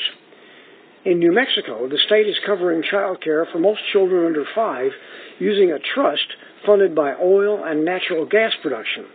In 1.05 1.19
New 1.19 1.33
Mexico, 1.33 1.89
the 1.89 1.99
state 2.07 2.29
is 2.29 2.37
covering 2.47 2.83
child 2.89 3.21
care 3.23 3.47
for 3.51 3.59
most 3.59 3.81
children 3.93 4.27
under 4.27 4.45
five 4.55 4.93
using 5.41 5.73
a 5.73 5.79
trust 5.95 6.27
funded 6.65 6.95
by 6.95 7.15
oil 7.15 7.65
and 7.65 7.85
natural 7.85 8.27
gas 8.27 8.53
production. 8.63 9.07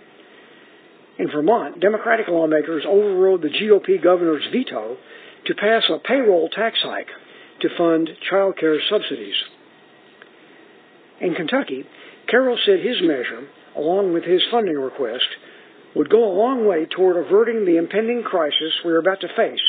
In 1.17 1.29
Vermont, 1.29 1.79
Democratic 1.79 2.27
lawmakers 2.27 2.83
overrode 2.87 3.41
the 3.41 3.49
GOP 3.49 4.01
governor's 4.03 4.47
veto 4.51 4.97
to 5.45 5.55
pass 5.55 5.83
a 5.89 5.99
payroll 5.99 6.49
tax 6.49 6.79
hike 6.81 7.09
to 7.61 7.69
fund 7.77 8.09
child 8.29 8.57
care 8.57 8.79
subsidies. 8.89 9.35
In 11.21 11.35
Kentucky, 11.35 11.85
Carroll 12.27 12.57
said 12.65 12.79
his 12.79 12.97
measure, 13.01 13.47
along 13.75 14.11
with 14.11 14.23
his 14.23 14.41
funding 14.49 14.77
request, 14.77 15.27
would 15.95 16.09
go 16.09 16.23
a 16.23 16.37
long 16.37 16.65
way 16.65 16.85
toward 16.85 17.15
averting 17.15 17.65
the 17.65 17.77
impending 17.77 18.23
crisis 18.23 18.73
we're 18.83 18.99
about 18.99 19.21
to 19.21 19.27
face 19.35 19.61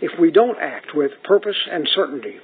if 0.00 0.18
we 0.20 0.30
don't 0.32 0.58
act 0.60 0.94
with 0.94 1.12
purpose 1.22 1.56
and 1.70 1.88
certainty. 1.94 2.36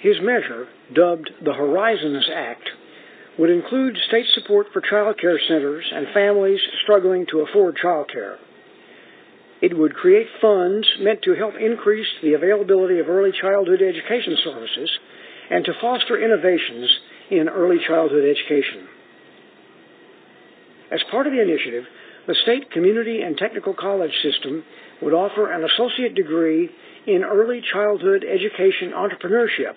His 0.00 0.16
measure, 0.22 0.68
dubbed 0.94 1.30
the 1.44 1.52
Horizons 1.52 2.28
Act, 2.32 2.68
would 3.38 3.50
include 3.50 3.96
state 4.08 4.26
support 4.34 4.68
for 4.72 4.80
child 4.80 5.18
care 5.20 5.40
centers 5.48 5.84
and 5.92 6.06
families 6.14 6.60
struggling 6.84 7.26
to 7.30 7.40
afford 7.40 7.76
child 7.76 8.10
care. 8.12 8.38
It 9.60 9.76
would 9.76 9.94
create 9.94 10.28
funds 10.40 10.86
meant 11.00 11.22
to 11.22 11.34
help 11.34 11.54
increase 11.58 12.06
the 12.22 12.34
availability 12.34 12.98
of 12.98 13.08
early 13.08 13.32
childhood 13.32 13.82
education 13.82 14.36
services 14.44 14.90
and 15.50 15.64
to 15.64 15.72
foster 15.80 16.22
innovations 16.22 16.90
in 17.30 17.48
early 17.48 17.78
childhood 17.86 18.24
education. 18.24 18.86
As 20.92 21.00
part 21.10 21.26
of 21.26 21.32
the 21.32 21.42
initiative, 21.42 21.84
the 22.26 22.36
state 22.42 22.70
community 22.70 23.22
and 23.22 23.36
technical 23.36 23.74
college 23.74 24.12
system 24.22 24.64
would 25.02 25.12
offer 25.12 25.50
an 25.50 25.64
associate 25.64 26.14
degree 26.14 26.70
in 27.06 27.22
early 27.22 27.62
childhood 27.72 28.24
education 28.24 28.92
entrepreneurship 28.94 29.76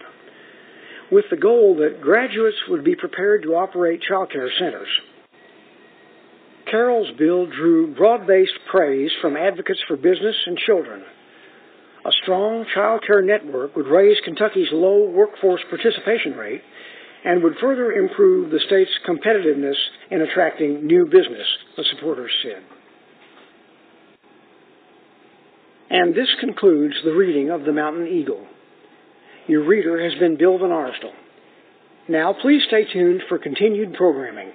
with 1.12 1.26
the 1.30 1.38
goal 1.38 1.76
that 1.78 2.02
graduates 2.02 2.58
would 2.70 2.84
be 2.84 2.96
prepared 2.96 3.44
to 3.44 3.56
operate 3.56 4.02
child 4.02 4.32
care 4.32 4.50
centers. 4.60 4.88
Carroll's 6.70 7.10
bill 7.18 7.48
drew 7.48 7.96
broad-based 7.96 8.60
praise 8.70 9.12
from 9.22 9.36
advocates 9.36 9.80
for 9.88 9.96
business 9.98 10.36
and 10.46 10.58
children. 10.58 11.04
A 12.06 12.12
strong 12.24 12.66
child 12.74 13.04
care 13.06 13.24
network 13.24 13.76
would 13.76 13.88
raise 13.88 14.18
Kentucky's 14.24 14.70
low 14.72 15.10
workforce 15.10 15.62
participation 15.70 16.34
rate 16.34 16.62
and 17.26 17.44
would 17.44 17.58
further 17.60 17.92
improve 17.92 18.52
the 18.52 18.60
state's 18.66 18.92
competitiveness 19.08 19.76
in 20.10 20.22
attracting 20.22 20.86
new 20.86 21.06
business, 21.06 21.48
the 21.76 21.84
supporters 21.92 22.32
said. 22.44 22.64
And 25.90 26.14
this 26.14 26.30
concludes 26.40 26.96
the 27.04 27.14
reading 27.14 27.50
of 27.50 27.64
the 27.64 27.74
Mountain 27.74 28.08
Eagle. 28.08 28.46
Your 29.48 29.66
reader 29.66 30.02
has 30.08 30.18
been 30.20 30.38
Bill 30.38 30.60
Van 30.60 30.70
Arsdell. 30.70 31.14
Now, 32.08 32.34
please 32.40 32.62
stay 32.68 32.86
tuned 32.92 33.24
for 33.28 33.40
continued 33.40 33.96
programming. 33.96 34.52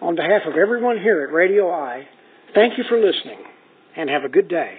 On 0.00 0.14
behalf 0.14 0.42
of 0.46 0.56
everyone 0.56 0.98
here 0.98 1.22
at 1.22 1.32
Radio 1.32 1.70
Eye, 1.70 2.06
thank 2.54 2.78
you 2.78 2.84
for 2.88 2.96
listening 2.96 3.38
and 3.96 4.08
have 4.08 4.24
a 4.24 4.28
good 4.28 4.48
day. 4.48 4.78